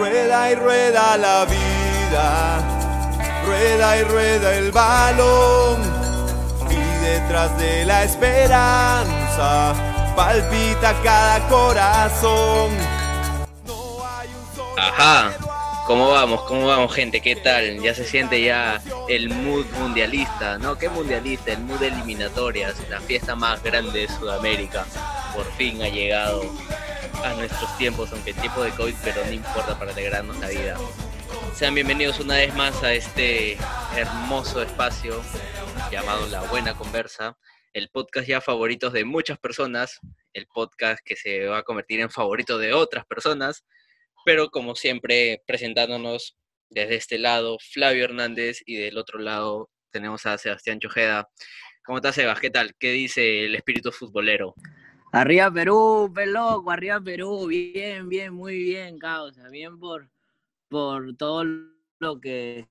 Rueda 0.00 0.50
y 0.50 0.54
rueda 0.54 1.18
la 1.18 1.44
vida, 1.44 2.58
rueda 3.44 3.98
y 3.98 4.04
rueda 4.04 4.54
el 4.54 4.72
balón. 4.72 5.82
Y 6.70 7.04
detrás 7.04 7.58
de 7.58 7.84
la 7.84 8.04
esperanza 8.04 9.74
palpita 10.16 10.94
cada 11.04 11.46
corazón. 11.48 12.70
Ajá. 14.78 15.32
¿Cómo 15.86 16.08
vamos? 16.08 16.44
¿Cómo 16.44 16.66
vamos, 16.66 16.94
gente? 16.94 17.20
¿Qué 17.20 17.36
tal? 17.36 17.82
Ya 17.82 17.94
se 17.94 18.06
siente 18.06 18.42
ya 18.42 18.80
el 19.06 19.28
mood 19.28 19.66
mundialista, 19.80 20.56
¿no? 20.56 20.78
¿Qué 20.78 20.88
mundialista? 20.88 21.52
El 21.52 21.60
mood 21.60 21.78
de 21.78 21.88
eliminatorias, 21.88 22.74
la 22.88 23.00
fiesta 23.00 23.36
más 23.36 23.62
grande 23.62 24.00
de 24.00 24.08
Sudamérica. 24.08 24.86
Por 25.34 25.44
fin 25.58 25.82
ha 25.82 25.88
llegado 25.88 26.42
a 27.24 27.34
nuestros 27.34 27.76
tiempos, 27.78 28.12
aunque 28.12 28.30
el 28.30 28.36
tiempo 28.36 28.62
de 28.62 28.70
COVID, 28.72 28.94
pero 29.04 29.24
no 29.24 29.32
importa 29.32 29.78
para 29.78 29.92
alegrarnos 29.92 30.38
la 30.38 30.48
vida. 30.48 30.76
Sean 31.54 31.74
bienvenidos 31.74 32.20
una 32.20 32.36
vez 32.36 32.54
más 32.54 32.82
a 32.82 32.94
este 32.94 33.56
hermoso 33.96 34.62
espacio 34.62 35.22
llamado 35.90 36.26
La 36.28 36.42
Buena 36.42 36.74
Conversa, 36.74 37.36
el 37.72 37.88
podcast 37.90 38.26
ya 38.26 38.40
favorito 38.40 38.90
de 38.90 39.04
muchas 39.04 39.38
personas, 39.38 40.00
el 40.32 40.46
podcast 40.46 41.00
que 41.04 41.16
se 41.16 41.46
va 41.46 41.58
a 41.58 41.62
convertir 41.62 42.00
en 42.00 42.10
favorito 42.10 42.58
de 42.58 42.72
otras 42.72 43.04
personas 43.06 43.64
pero 44.24 44.50
como 44.50 44.74
siempre 44.74 45.42
presentándonos 45.46 46.36
desde 46.68 46.96
este 46.96 47.18
lado 47.18 47.58
Flavio 47.72 48.04
Hernández 48.04 48.62
y 48.66 48.76
del 48.76 48.98
otro 48.98 49.18
lado 49.18 49.70
tenemos 49.90 50.26
a 50.26 50.38
Sebastián 50.38 50.78
Chojeda. 50.78 51.28
¿Cómo 51.84 51.98
estás, 51.98 52.14
Sebas? 52.14 52.38
¿Qué 52.38 52.50
tal? 52.50 52.74
¿Qué 52.78 52.92
dice 52.92 53.46
el 53.46 53.54
espíritu 53.56 53.90
futbolero? 53.90 54.54
Arriba 55.12 55.50
Perú, 55.52 56.12
peloco, 56.14 56.70
arriba 56.70 57.00
Perú, 57.00 57.48
bien, 57.48 58.08
bien, 58.08 58.32
muy 58.32 58.56
bien, 58.56 58.96
causa, 58.96 59.48
bien 59.48 59.76
por, 59.80 60.08
por 60.68 61.16
todo 61.16 61.42
lo 61.98 62.20
que, 62.20 62.68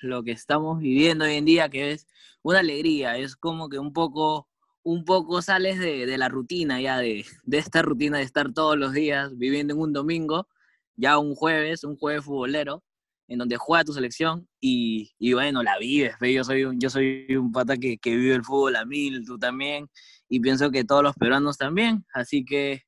lo 0.00 0.22
que 0.22 0.30
estamos 0.30 0.78
viviendo 0.78 1.24
hoy 1.24 1.34
en 1.34 1.44
día, 1.44 1.68
que 1.68 1.90
es 1.90 2.06
una 2.42 2.60
alegría, 2.60 3.18
es 3.18 3.34
como 3.34 3.68
que 3.68 3.80
un 3.80 3.92
poco, 3.92 4.48
un 4.84 5.04
poco 5.04 5.42
sales 5.42 5.80
de, 5.80 6.06
de 6.06 6.18
la 6.18 6.28
rutina 6.28 6.80
ya, 6.80 6.98
de, 6.98 7.26
de 7.42 7.58
esta 7.58 7.82
rutina 7.82 8.18
de 8.18 8.24
estar 8.24 8.52
todos 8.52 8.78
los 8.78 8.92
días 8.92 9.36
viviendo 9.36 9.74
en 9.74 9.80
un 9.80 9.92
domingo, 9.92 10.46
ya 10.94 11.18
un 11.18 11.34
jueves, 11.34 11.82
un 11.82 11.96
jueves 11.96 12.24
futbolero, 12.24 12.84
en 13.32 13.38
donde 13.38 13.56
juega 13.56 13.82
tu 13.82 13.94
selección 13.94 14.46
y, 14.60 15.14
y 15.18 15.32
bueno, 15.32 15.62
la 15.62 15.78
vives. 15.78 16.14
Yo 16.20 16.44
soy 16.44 16.64
un, 16.64 16.78
yo 16.78 16.90
soy 16.90 17.26
un 17.34 17.50
pata 17.50 17.78
que, 17.78 17.96
que, 17.96 18.14
vive 18.14 18.34
el 18.34 18.44
fútbol 18.44 18.76
a 18.76 18.84
mil, 18.84 19.24
tú 19.24 19.38
también, 19.38 19.88
y 20.28 20.38
pienso 20.40 20.70
que 20.70 20.84
todos 20.84 21.02
los 21.02 21.16
peruanos 21.16 21.56
también. 21.56 22.04
Así 22.12 22.44
que 22.44 22.82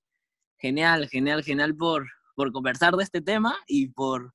genial, 0.59 1.09
genial, 1.09 1.42
genial 1.42 1.75
por, 1.75 2.06
por 2.36 2.53
conversar 2.53 2.95
de 2.95 3.05
este 3.05 3.23
tema 3.23 3.56
y 3.67 3.89
por, 3.89 4.34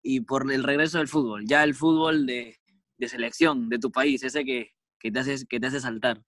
y 0.00 0.20
por 0.20 0.50
el 0.52 0.62
regreso 0.62 0.98
del 0.98 1.08
fútbol. 1.08 1.44
Ya 1.44 1.64
el 1.64 1.74
fútbol 1.74 2.24
de, 2.24 2.56
de 2.96 3.08
selección 3.08 3.68
de 3.68 3.80
tu 3.80 3.90
país, 3.90 4.22
ese 4.22 4.44
que, 4.44 4.70
que, 5.00 5.10
te 5.10 5.18
hace, 5.18 5.44
que 5.48 5.58
te 5.58 5.66
hace 5.66 5.80
saltar. 5.80 6.22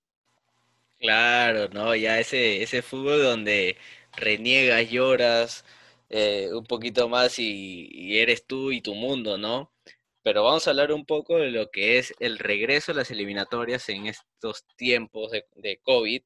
Claro, 0.98 1.69
¿no? 1.72 1.94
Ya 1.94 2.19
ese, 2.19 2.65
ese 2.65 2.83
fútbol 2.83 3.22
donde 3.22 3.77
reniegas, 4.17 4.91
lloras, 4.91 5.65
eh, 6.11 6.50
un 6.53 6.64
poquito 6.64 7.08
más 7.08 7.39
y, 7.39 8.19
eres 8.19 8.44
tú 8.47 8.72
y 8.72 8.80
tu 8.80 8.94
mundo, 8.94 9.39
¿no? 9.39 9.72
Pero 10.22 10.44
vamos 10.44 10.66
a 10.66 10.70
hablar 10.70 10.92
un 10.92 11.06
poco 11.06 11.39
de 11.39 11.50
lo 11.50 11.70
que 11.70 11.98
es 11.98 12.14
el 12.20 12.39
regreso 12.39 12.92
a 12.92 12.97
las 12.97 13.11
eliminatorias 13.11 13.89
en 13.89 14.06
estos 14.06 14.66
tiempos 14.77 15.33
de, 15.33 15.81
COVID. 15.83 16.22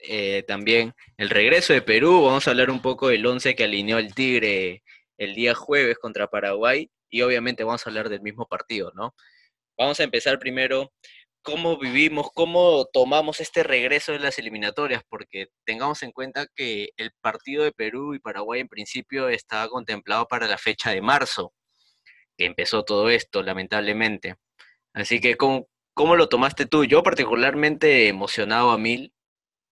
Eh, 0.00 0.44
también 0.46 0.94
el 1.16 1.30
regreso 1.30 1.72
de 1.72 1.82
Perú, 1.82 2.24
vamos 2.24 2.46
a 2.46 2.50
hablar 2.50 2.70
un 2.70 2.82
poco 2.82 3.08
del 3.08 3.24
11 3.24 3.54
que 3.54 3.64
alineó 3.64 3.98
el 3.98 4.14
Tigre 4.14 4.82
el 5.16 5.34
día 5.34 5.54
jueves 5.54 5.98
contra 5.98 6.28
Paraguay 6.28 6.90
y 7.08 7.22
obviamente 7.22 7.64
vamos 7.64 7.86
a 7.86 7.90
hablar 7.90 8.08
del 8.08 8.20
mismo 8.20 8.46
partido, 8.46 8.92
¿no? 8.94 9.14
Vamos 9.78 10.00
a 10.00 10.04
empezar 10.04 10.38
primero 10.38 10.92
cómo 11.44 11.78
vivimos, 11.78 12.30
cómo 12.34 12.86
tomamos 12.92 13.40
este 13.40 13.62
regreso 13.62 14.12
de 14.12 14.18
las 14.18 14.38
eliminatorias, 14.38 15.02
porque 15.08 15.48
tengamos 15.64 16.02
en 16.02 16.10
cuenta 16.10 16.46
que 16.56 16.90
el 16.96 17.12
partido 17.20 17.64
de 17.64 17.72
Perú 17.72 18.14
y 18.14 18.18
Paraguay 18.18 18.60
en 18.62 18.68
principio 18.68 19.28
estaba 19.28 19.68
contemplado 19.68 20.26
para 20.26 20.48
la 20.48 20.58
fecha 20.58 20.90
de 20.90 21.02
marzo, 21.02 21.52
que 22.38 22.46
empezó 22.46 22.84
todo 22.84 23.10
esto, 23.10 23.42
lamentablemente. 23.42 24.36
Así 24.94 25.20
que, 25.20 25.36
¿cómo, 25.36 25.68
cómo 25.94 26.16
lo 26.16 26.28
tomaste 26.30 26.66
tú? 26.66 26.84
Yo 26.84 27.02
particularmente 27.02 28.08
emocionado 28.08 28.70
a 28.70 28.78
mil, 28.78 29.12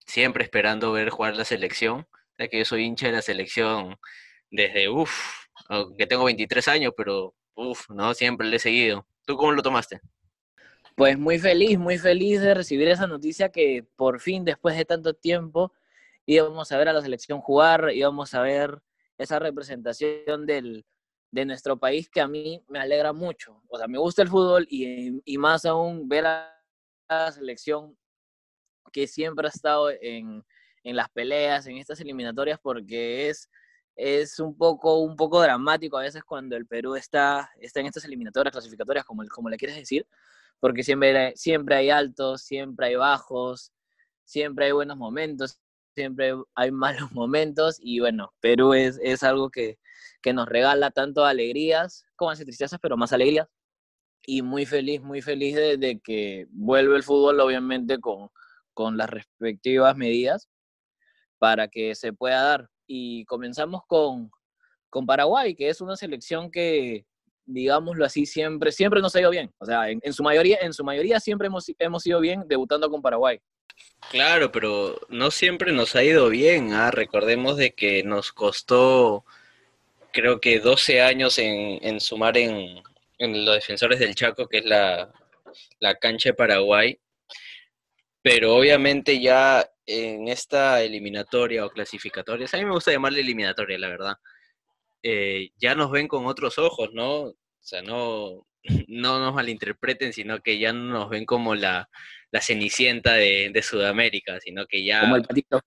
siempre 0.05 0.43
esperando 0.43 0.91
ver 0.91 1.09
jugar 1.09 1.35
la 1.35 1.45
selección, 1.45 2.07
ya 2.37 2.47
que 2.49 2.59
yo 2.59 2.65
soy 2.65 2.83
hincha 2.83 3.07
de 3.07 3.13
la 3.13 3.21
selección 3.23 3.97
desde, 4.51 4.89
uff, 4.89 5.11
aunque 5.69 6.07
tengo 6.07 6.25
23 6.25 6.67
años, 6.67 6.93
pero 6.95 7.35
uff, 7.55 7.89
¿no? 7.89 8.13
Siempre 8.13 8.47
le 8.47 8.57
he 8.57 8.59
seguido. 8.59 9.07
¿Tú 9.25 9.37
cómo 9.37 9.53
lo 9.53 9.63
tomaste? 9.63 10.01
Pues 10.95 11.17
muy 11.17 11.39
feliz, 11.39 11.79
muy 11.79 11.97
feliz 11.97 12.39
de 12.41 12.53
recibir 12.53 12.87
esa 12.87 13.07
noticia 13.07 13.49
que 13.49 13.83
por 13.95 14.19
fin, 14.19 14.45
después 14.45 14.77
de 14.77 14.85
tanto 14.85 15.13
tiempo, 15.13 15.73
íbamos 16.25 16.71
a 16.71 16.77
ver 16.77 16.89
a 16.89 16.93
la 16.93 17.01
selección 17.01 17.41
jugar, 17.41 17.89
íbamos 17.93 18.33
a 18.35 18.41
ver 18.41 18.81
esa 19.17 19.39
representación 19.39 20.45
del, 20.45 20.85
de 21.31 21.45
nuestro 21.45 21.77
país 21.77 22.09
que 22.09 22.21
a 22.21 22.27
mí 22.27 22.63
me 22.67 22.79
alegra 22.79 23.11
mucho. 23.11 23.63
O 23.69 23.77
sea, 23.77 23.87
me 23.87 23.97
gusta 23.97 24.21
el 24.21 24.29
fútbol 24.29 24.67
y, 24.69 25.19
y 25.25 25.37
más 25.39 25.65
aún 25.65 26.07
ver 26.07 26.27
a 26.27 26.61
la 27.09 27.31
selección 27.31 27.97
que 28.91 29.07
siempre 29.07 29.47
ha 29.47 29.49
estado 29.49 29.89
en, 29.89 30.45
en, 30.83 30.95
las 30.95 31.09
peleas, 31.09 31.65
en 31.65 31.77
estas 31.77 31.99
eliminatorias, 32.01 32.59
porque 32.61 33.29
es, 33.29 33.49
es 33.95 34.39
un, 34.39 34.55
poco, 34.55 34.99
un 34.99 35.15
poco 35.15 35.41
dramático 35.41 35.97
a 35.97 36.03
veces 36.03 36.23
cuando 36.23 36.55
el 36.55 36.67
Perú 36.67 36.95
está, 36.95 37.49
está 37.59 37.79
en 37.79 37.87
estas 37.87 38.05
eliminatorias 38.05 38.51
clasificatorias, 38.51 39.05
como, 39.05 39.27
como 39.29 39.49
le 39.49 39.57
quieres 39.57 39.75
decir, 39.75 40.05
porque 40.63 40.81
siempre, 40.81 41.35
siempre 41.35 41.75
hay 41.75 41.89
altos, 41.89 42.43
siempre 42.43 42.85
hay 42.85 42.95
bajos, 42.95 43.73
siempre 44.23 44.67
hay 44.67 44.71
buenos 44.71 44.95
momentos, 44.95 45.59
siempre 45.93 46.35
hay 46.55 46.71
malos 46.71 47.11
momentos 47.11 47.79
y 47.81 47.99
bueno, 47.99 48.33
Perú 48.39 48.73
es, 48.73 48.97
es 49.03 49.23
algo 49.23 49.49
que, 49.49 49.77
que 50.21 50.31
nos 50.31 50.47
regala 50.47 50.89
tanto 50.89 51.25
alegrías 51.25 52.05
como 52.15 52.31
así 52.31 52.45
tristezas, 52.45 52.79
pero 52.81 52.95
más 52.95 53.11
alegrías. 53.11 53.49
Y 54.25 54.41
muy 54.41 54.65
feliz, 54.65 55.01
muy 55.01 55.21
feliz 55.21 55.53
de, 55.57 55.75
de, 55.75 55.99
que 55.99 56.47
vuelve 56.49 56.95
el 56.95 57.03
fútbol, 57.03 57.41
obviamente, 57.41 57.99
con, 57.99 58.29
con 58.73 58.95
las 58.95 59.09
respectivas 59.09 59.97
medidas 59.97 60.47
para 61.39 61.67
que 61.67 61.93
se 61.93 62.13
pueda 62.13 62.41
dar. 62.41 62.69
Y 62.87 63.25
comenzamos 63.25 63.81
con, 63.85 64.31
con 64.89 65.05
Paraguay, 65.05 65.55
que 65.55 65.67
es 65.67 65.81
una 65.81 65.97
selección 65.97 66.49
que, 66.49 67.05
digámoslo 67.45 68.05
así, 68.05 68.25
siempre, 68.25 68.71
siempre 68.71 69.01
nos 69.01 69.15
ha 69.15 69.21
ido 69.21 69.29
bien. 69.29 69.53
O 69.57 69.65
sea, 69.65 69.89
en, 69.89 70.13
su 70.13 70.23
mayoría, 70.23 70.57
en 70.61 70.73
su 70.73 70.83
mayoría 70.83 71.19
siempre 71.19 71.47
hemos, 71.47 71.65
hemos 71.79 72.05
ido 72.05 72.19
bien 72.19 72.43
debutando 72.47 72.89
con 72.89 73.01
Paraguay. 73.01 73.39
Claro, 74.11 74.51
pero 74.51 74.99
no 75.09 75.31
siempre 75.31 75.71
nos 75.71 75.95
ha 75.95 76.03
ido 76.03 76.29
bien. 76.29 76.73
¿ah? 76.73 76.91
Recordemos 76.91 77.57
de 77.57 77.73
que 77.73 78.03
nos 78.03 78.31
costó, 78.31 79.25
creo 80.11 80.39
que 80.39 80.59
12 80.59 81.01
años 81.01 81.37
en, 81.39 81.79
en 81.81 81.99
sumar 81.99 82.37
en, 82.37 82.81
en, 83.17 83.45
los 83.45 83.55
defensores 83.55 83.99
del 83.99 84.15
Chaco, 84.15 84.47
que 84.47 84.59
es 84.59 84.65
la, 84.65 85.11
la 85.79 85.95
cancha 85.95 86.29
de 86.29 86.35
Paraguay. 86.35 86.99
Pero 88.21 88.55
obviamente 88.55 89.19
ya 89.19 89.69
en 89.85 90.29
esta 90.29 90.81
eliminatoria 90.81 91.65
o 91.65 91.69
clasificatoria, 91.69 92.47
a 92.51 92.57
mí 92.57 92.65
me 92.65 92.71
gusta 92.71 92.91
llamarle 92.91 93.19
eliminatoria, 93.19 93.77
la 93.77 93.89
verdad 93.89 94.17
eh, 95.03 95.49
ya 95.57 95.75
nos 95.75 95.91
ven 95.91 96.07
con 96.07 96.25
otros 96.25 96.57
ojos, 96.57 96.89
¿no? 96.93 97.23
O 97.23 97.35
sea, 97.59 97.81
no, 97.81 98.47
no 98.87 99.19
nos 99.19 99.35
malinterpreten, 99.35 100.13
sino 100.13 100.39
que 100.41 100.57
ya 100.57 100.73
no 100.73 100.85
nos 100.85 101.09
ven 101.09 101.25
como 101.25 101.55
la, 101.55 101.89
la 102.31 102.41
cenicienta 102.41 103.13
de, 103.13 103.51
de, 103.53 103.61
Sudamérica, 103.61 104.39
sino 104.39 104.65
que 104.65 104.83
ya... 104.83 105.01
Como 105.01 105.17
el 105.17 105.23
patito. 105.23 105.61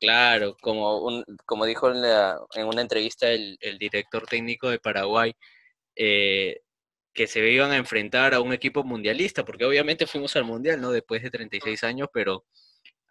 Claro, 0.00 0.56
como, 0.60 0.98
un, 1.04 1.24
como 1.44 1.66
dijo 1.66 1.90
en, 1.90 2.00
la, 2.00 2.38
en 2.54 2.66
una 2.66 2.80
entrevista 2.80 3.30
el, 3.30 3.58
el, 3.60 3.78
director 3.78 4.26
técnico 4.26 4.70
de 4.70 4.78
Paraguay, 4.78 5.34
eh, 5.94 6.60
que 7.12 7.26
se 7.26 7.46
iban 7.50 7.70
a 7.70 7.76
enfrentar 7.76 8.32
a 8.32 8.40
un 8.40 8.54
equipo 8.54 8.82
mundialista, 8.82 9.44
porque 9.44 9.66
obviamente 9.66 10.06
fuimos 10.06 10.34
al 10.36 10.44
mundial, 10.44 10.80
¿no? 10.80 10.90
Después 10.90 11.22
de 11.22 11.30
36 11.30 11.84
años, 11.84 12.08
pero 12.14 12.46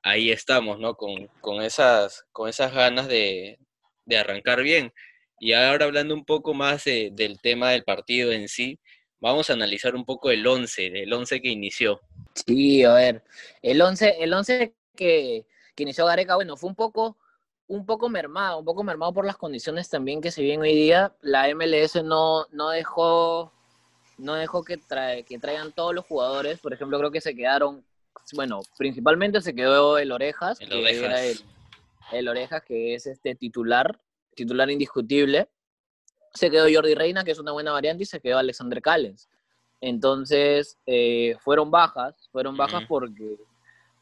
ahí 0.01 0.31
estamos, 0.31 0.79
¿no? 0.79 0.95
Con, 0.95 1.27
con, 1.41 1.61
esas, 1.61 2.25
con 2.31 2.49
esas 2.49 2.73
ganas 2.73 3.07
de, 3.07 3.59
de 4.05 4.17
arrancar 4.17 4.63
bien. 4.63 4.91
Y 5.39 5.53
ahora 5.53 5.85
hablando 5.85 6.13
un 6.13 6.25
poco 6.25 6.53
más 6.53 6.83
de, 6.83 7.11
del 7.13 7.39
tema 7.39 7.71
del 7.71 7.83
partido 7.83 8.31
en 8.31 8.49
sí, 8.49 8.79
vamos 9.19 9.49
a 9.49 9.53
analizar 9.53 9.95
un 9.95 10.05
poco 10.05 10.31
el 10.31 10.45
11, 10.45 11.03
el 11.03 11.11
11 11.11 11.41
que 11.41 11.49
inició. 11.49 11.99
Sí, 12.45 12.83
a 12.83 12.93
ver, 12.93 13.23
el 13.61 13.81
11, 13.81 14.17
el 14.19 14.33
11 14.33 14.73
que, 14.95 15.45
que 15.75 15.83
inició 15.83 16.05
Gareca, 16.05 16.35
bueno, 16.35 16.57
fue 16.57 16.69
un 16.69 16.75
poco, 16.75 17.17
un 17.67 17.85
poco 17.85 18.09
mermado, 18.09 18.59
un 18.59 18.65
poco 18.65 18.83
mermado 18.83 19.13
por 19.13 19.25
las 19.25 19.37
condiciones 19.37 19.89
también 19.89 20.21
que 20.21 20.31
se 20.31 20.41
viven 20.41 20.61
hoy 20.61 20.75
día. 20.75 21.15
La 21.21 21.53
MLS 21.53 22.03
no, 22.03 22.45
no 22.51 22.69
dejó, 22.69 23.53
no 24.17 24.35
dejó 24.35 24.63
que, 24.63 24.77
trae, 24.77 25.23
que 25.23 25.39
traigan 25.39 25.71
todos 25.71 25.93
los 25.93 26.05
jugadores. 26.05 26.59
Por 26.59 26.73
ejemplo, 26.73 26.97
creo 26.99 27.11
que 27.11 27.21
se 27.21 27.35
quedaron, 27.35 27.85
bueno, 28.33 28.61
principalmente 28.77 29.41
se 29.41 29.55
quedó 29.55 29.97
el 29.97 30.11
Orejas, 30.11 30.59
el 30.59 30.69
que 30.69 30.75
Orejas. 30.75 31.03
era 31.03 31.23
el, 31.23 31.39
el 32.11 32.27
Orejas, 32.27 32.63
que 32.63 32.95
es 32.95 33.05
este 33.05 33.35
titular 33.35 33.99
titular 34.39 34.69
indiscutible. 34.69 35.49
se 36.33 36.49
quedó 36.51 36.67
Jordi 36.71 36.93
Reina, 36.93 37.23
que 37.23 37.31
es 37.31 37.39
una 37.39 37.51
buena 37.51 37.71
variante, 37.71 38.03
y 38.03 38.05
se 38.05 38.19
quedó 38.21 38.37
Alexander 38.37 38.81
Callens. 38.81 39.27
Entonces, 39.81 40.77
eh, 40.85 41.35
fueron 41.39 41.71
bajas, 41.71 42.29
fueron 42.31 42.55
bajas 42.57 42.83
porque, 42.87 43.37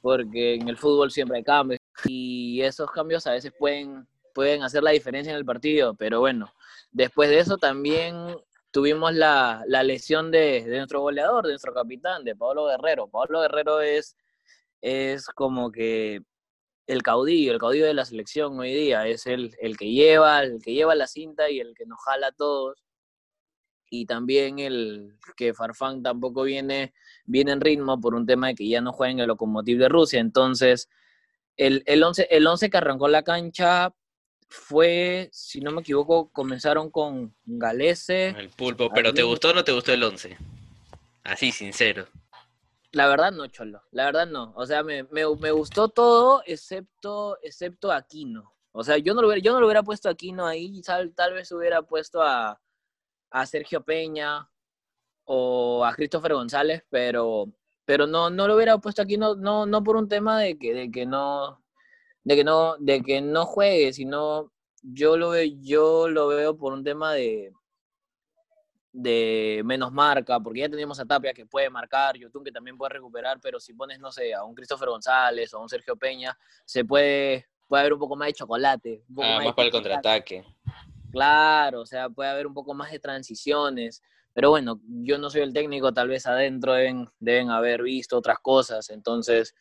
porque 0.01 0.56
en 0.56 0.68
el 0.68 0.78
fútbol 0.78 1.12
siempre 1.12 1.38
hay 1.38 1.44
cambios 1.44 1.80
y 2.06 2.62
esos 2.62 2.92
cambios 2.92 3.25
a 3.28 3.31
veces 3.31 3.51
pueden, 3.57 4.07
pueden 4.34 4.63
hacer 4.63 4.84
la 4.84 4.92
diferencia 4.92 5.31
en 5.31 5.38
el 5.38 5.45
partido, 5.45 5.94
pero 5.95 6.19
bueno, 6.19 6.51
después 6.92 7.30
de 7.30 7.39
eso 7.39 7.57
también 7.57 8.16
tuvimos 8.72 9.13
la, 9.13 9.63
la 9.68 9.84
lesión 9.84 10.31
de, 10.31 10.63
de, 10.63 10.78
nuestro 10.78 11.01
goleador, 11.01 11.45
de 11.45 11.54
nuestro 11.54 11.74
capitán, 11.74 12.24
de 12.24 12.36
Pablo 12.36 12.68
Guerrero. 12.68 13.07
Pablo 13.07 13.42
Guerrero 13.42 13.81
es, 13.81 14.16
es 14.81 15.25
como 15.28 15.72
que 15.72 16.22
el 16.88 17.04
caudillo, 17.04 17.51
el 17.54 17.60
caudillo 17.60 17.86
de 17.86 17.94
la 17.94 18.06
selección 18.06 18.60
hoy 18.60 18.74
día, 18.74 19.07
es 19.07 19.28
el, 19.28 19.56
el 19.62 19.78
que 19.78 19.92
lleva, 19.92 20.42
el 20.42 20.62
que 20.62 20.74
lleva 20.74 20.95
la 20.95 21.07
cinta 21.07 21.50
y 21.50 21.60
el 21.60 21.75
que 21.75 21.86
nos 21.86 22.00
jala 22.04 22.28
a 22.28 22.31
todos 22.31 22.88
y 23.89 24.06
también 24.06 24.60
el 24.60 25.18
que 25.36 25.54
Farfán 25.54 26.04
tampoco 26.04 26.44
viene, 26.44 26.94
viene 27.25 27.54
en 27.54 27.62
ritmo 27.62 28.00
por 28.00 28.16
un 28.16 28.25
tema 28.25 28.48
de 28.48 28.56
que 28.56 28.68
ya 28.68 28.81
no 28.81 28.92
juega 28.92 29.12
en 29.12 29.19
el 29.19 29.28
Lokomotiv 29.28 29.78
de 29.78 29.89
Rusia. 29.89 30.19
Entonces, 30.19 30.89
el, 31.56 31.84
el, 31.86 32.04
once, 32.04 32.28
el 32.30 32.45
once 32.48 32.69
que 32.69 32.78
arrancó 32.78 33.07
la 33.07 33.24
cancha 33.24 33.94
fue, 34.50 35.30
si 35.31 35.62
no 35.62 35.72
me 35.72 35.81
equivoco, 35.81 36.30
comenzaron 36.31 36.89
con 36.89 37.36
Galese. 37.45 38.30
El 38.30 38.50
pulpo, 38.50 38.89
pero 38.94 39.13
¿te 39.13 39.24
gustó 39.24 39.50
o 39.50 39.54
no 39.54 39.63
te 39.63 39.72
gustó 39.72 39.94
el 39.94 40.04
once? 40.04 40.38
Así, 41.24 41.51
sincero. 41.51 42.07
La 42.92 43.07
verdad 43.07 43.31
no, 43.31 43.48
Cholo. 43.48 43.81
La 43.92 44.06
verdad 44.06 44.28
no. 44.28 44.54
O 44.56 44.66
sea, 44.66 44.84
me, 44.84 45.04
me, 45.04 45.24
me 45.39 45.51
gustó 45.51 45.89
todo 45.89 46.42
excepto, 46.45 47.38
excepto 47.42 47.92
Aquino. 47.92 48.54
O 48.72 48.84
sea, 48.84 48.98
yo 48.98 49.13
no 49.13 49.22
lo 49.22 49.28
hubiera, 49.28 49.42
yo 49.42 49.54
no 49.54 49.60
lo 49.60 49.66
hubiera 49.66 49.84
puesto 49.84 50.07
a 50.07 50.12
Aquino 50.12 50.45
ahí, 50.45 50.81
tal, 50.81 51.13
tal 51.13 51.34
vez 51.34 51.51
hubiera 51.51 51.81
puesto 51.81 52.22
a, 52.22 52.62
a 53.31 53.45
Sergio 53.45 53.84
Peña 53.84 54.50
o 55.25 55.84
a 55.86 55.94
Christopher 55.94 56.34
González, 56.34 56.84
pero, 56.89 57.51
pero 57.86 58.07
no, 58.07 58.30
no 58.30 58.48
lo 58.48 58.56
hubiera 58.56 58.78
puesto 58.78 59.01
aquí, 59.01 59.18
no, 59.18 59.36
no, 59.36 59.66
no 59.66 59.84
por 59.84 59.95
un 59.95 60.07
tema 60.07 60.39
de 60.39 60.57
que, 60.57 60.74
de 60.74 60.92
que 60.92 61.06
no, 61.06 61.63
de 62.24 62.36
que 62.36 62.44
no, 62.44 62.78
de 62.78 63.01
que 63.01 63.22
no 63.22 63.45
juegue, 63.45 63.94
sino 63.94 64.54
yo 64.81 65.18
lo 65.18 65.36
yo 65.44 66.07
lo 66.07 66.28
veo 66.28 66.57
por 66.57 66.74
un 66.74 66.84
tema 66.84 67.13
de, 67.13 67.51
de 68.99 69.61
menos 69.63 69.91
marca, 69.91 70.39
porque 70.39 70.61
ya 70.61 70.69
tenemos 70.69 70.99
a 70.99 71.05
Tapia 71.05 71.31
que 71.31 71.45
puede 71.45 71.69
marcar, 71.69 72.17
Yotun 72.17 72.44
que 72.44 72.51
también 72.51 72.75
puede 72.75 72.94
recuperar, 72.94 73.39
pero 73.39 73.59
si 73.59 73.75
pones, 73.75 73.99
no 73.99 74.11
sé, 74.11 74.33
a 74.33 74.44
un 74.44 74.55
Christopher 74.55 74.89
González 74.89 75.53
o 75.53 75.59
a 75.59 75.61
un 75.61 75.69
Sergio 75.69 75.95
Peña, 75.95 76.35
se 76.65 76.83
puede, 76.83 77.45
puede 77.67 77.81
haber 77.81 77.94
un 77.94 77.99
poco 77.99 78.15
más 78.15 78.29
de 78.29 78.33
chocolate. 78.33 79.03
ah, 79.21 79.39
más, 79.44 79.53
para 79.53 79.67
el 79.67 79.71
contraataque. 79.71 80.44
Claro, 81.11 81.81
o 81.81 81.85
sea, 81.85 82.09
puede 82.09 82.31
haber 82.31 82.47
un 82.47 82.55
poco 82.55 82.73
más 82.73 82.91
de 82.91 82.97
transiciones, 82.97 84.01
pero 84.33 84.49
bueno, 84.49 84.81
yo 84.88 85.19
no 85.19 85.29
soy 85.29 85.41
el 85.41 85.53
técnico, 85.53 85.93
tal 85.93 86.07
vez 86.07 86.25
adentro 86.25 86.73
deben, 86.73 87.07
deben 87.19 87.51
haber 87.51 87.83
visto 87.83 88.17
otras 88.17 88.39
cosas, 88.39 88.89
entonces 88.89 89.53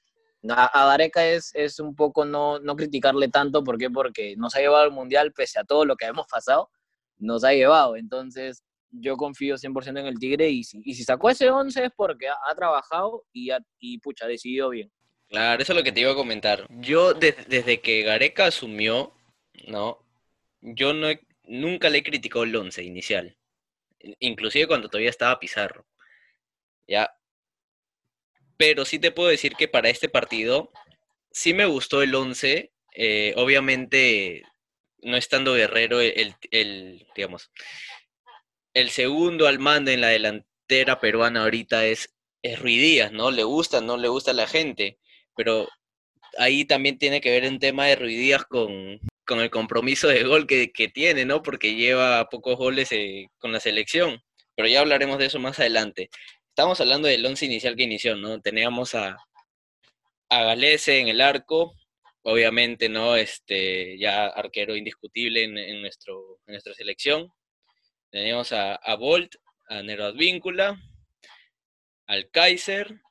a, 0.48 0.86
Dareca 0.86 1.26
es, 1.26 1.50
es 1.54 1.78
un 1.78 1.94
poco 1.94 2.24
no, 2.24 2.58
no 2.58 2.74
criticarle 2.74 3.28
tanto, 3.28 3.62
¿por 3.62 3.76
qué? 3.76 3.90
Porque 3.90 4.34
nos 4.36 4.54
ha 4.56 4.60
llevado 4.60 4.84
al 4.84 4.92
Mundial, 4.92 5.34
pese 5.34 5.58
a 5.58 5.64
todo 5.64 5.84
lo 5.84 5.94
que 5.94 6.06
hemos 6.06 6.26
pasado, 6.26 6.70
nos 7.18 7.44
ha 7.44 7.52
llevado, 7.52 7.96
entonces 7.96 8.62
yo 9.00 9.16
confío 9.16 9.56
100% 9.56 10.00
en 10.00 10.06
el 10.06 10.19
Tigre 10.19 10.48
y 10.48 10.64
si, 10.64 10.94
sacó 11.04 11.31
ese 11.31 11.50
11 11.50 11.84
es 11.84 11.90
porque 11.96 12.28
ha, 12.28 12.54
trabajado 12.54 13.25
y, 13.32 13.50
ha, 13.50 13.58
y 13.78 13.98
pucha, 13.98 14.26
decidió 14.26 14.70
bien. 14.70 14.90
Claro, 15.28 15.62
eso 15.62 15.72
es 15.72 15.76
lo 15.78 15.82
que 15.82 15.93
te 15.93 16.00
iba 16.00 16.12
a 16.12 16.16
comentar. 16.16 16.66
Yo 16.70 17.14
desde 17.14 17.81
que 17.81 18.02
Gareca 18.02 18.46
asumió, 18.46 19.12
¿no? 19.66 19.98
Yo 20.60 20.93
no 20.93 21.08
nunca 21.44 21.90
le 21.90 21.98
he 21.98 22.02
criticado 22.02 22.44
el 22.44 22.54
11 22.54 22.82
inicial, 22.82 23.37
inclusive 24.20 24.66
cuando 24.66 24.88
todavía 24.88 25.10
estaba 25.10 25.38
Pizarro. 25.38 25.87
¿Ya? 26.87 27.10
Pero 28.56 28.84
sí 28.84 28.99
te 28.99 29.10
puedo 29.10 29.28
decir 29.28 29.54
que 29.54 29.69
para 29.69 29.88
este 29.88 30.08
partido 30.08 30.72
sí 31.31 31.52
me 31.54 31.66
gustó 31.66 32.02
el 32.02 32.14
11, 32.14 32.72
eh, 32.94 33.34
obviamente 33.37 34.44
no 35.02 35.16
estando 35.16 35.54
Guerrero 35.54 36.00
el, 36.00 36.34
el, 36.50 37.06
digamos, 37.14 37.50
el 38.76 38.90
segundo 38.90 39.46
al 39.46 39.58
mando 39.58 39.90
en 39.90 40.02
la 40.02 40.08
delantera 40.08 41.00
peruana 41.00 41.44
ahorita 41.44 41.87
es, 41.87 42.14
es 42.43 42.61
Ruidías, 42.61 43.11
¿no? 43.11 43.31
Le 43.31 43.43
gusta, 43.43 43.81
no 43.81 43.96
le 43.96 44.08
gusta 44.08 44.32
a 44.32 44.34
la 44.34 44.46
gente, 44.46 44.99
pero 45.34 45.67
ahí 46.37 46.67
también 46.67 46.99
tiene 46.99 47.23
que 47.23 47.31
ver 47.31 47.50
un 47.50 47.58
tema 47.58 47.87
de 47.87 47.96
Ruidías 47.96 48.44
con, 48.44 49.00
con 49.25 49.40
el 49.40 49.49
compromiso 49.49 50.08
de 50.08 50.25
gol 50.25 50.46
que, 50.46 50.69
tiene, 50.93 51.25
¿no? 51.25 51.43
Porque 51.43 51.75
lleva 51.75 52.28
pocos 52.28 52.58
goles 52.58 52.93
eh, 52.93 53.28
con 53.38 53.50
la 53.50 53.61
selección. 53.61 54.23
Pero 54.55 54.69
ya 54.69 54.81
hablaremos 54.81 55.19
de 55.19 55.26
eso 55.26 55.38
más 55.38 55.58
adelante. 55.58 56.11
Estamos 56.50 56.78
hablando 56.78 57.08
del 57.08 57.25
once 57.25 57.46
inicial 57.46 57.76
que 57.76 57.84
inició, 57.84 58.14
¿no? 58.14 58.43
Teníamos 58.43 58.94
a, 58.94 59.17
a 60.28 60.43
Galese 60.44 60.99
en 61.00 61.08
el 61.08 61.23
arco, 61.23 61.75
obviamente, 62.25 62.90
¿no? 62.90 63.17
Este, 63.17 63.99
ya 63.99 64.26
arquero 64.26 64.76
indiscutible 64.76 65.44
en, 65.44 65.81
nuestro, 65.81 66.40
en 66.46 66.52
nuestra 66.52 66.75
selección. 66.75 67.32
Teníamos 68.16 68.50
a, 68.52 68.76
a 68.76 68.94
Bolt, 68.94 69.34
a 69.68 69.82
Nero 69.82 70.06
Advíncula, 70.06 70.80
al 72.06 72.30
Kaiser, 72.30 73.02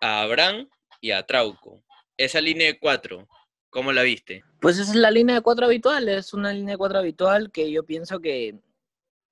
a 0.00 0.22
Abraham 0.22 0.68
y 1.00 1.12
a 1.12 1.24
Trauco. 1.24 1.84
Esa 2.16 2.40
línea 2.40 2.66
de 2.66 2.76
cuatro, 2.80 3.28
¿Cómo 3.68 3.92
la 3.92 4.02
viste? 4.02 4.42
Pues 4.60 4.76
esa 4.76 4.90
es 4.90 4.96
la 4.96 5.12
línea 5.12 5.36
de 5.36 5.40
cuatro 5.42 5.66
habitual, 5.66 6.08
es 6.08 6.34
una 6.34 6.52
línea 6.52 6.72
de 6.72 6.78
cuatro 6.78 6.98
habitual 6.98 7.52
que 7.52 7.70
yo 7.70 7.84
pienso 7.86 8.18
que, 8.18 8.58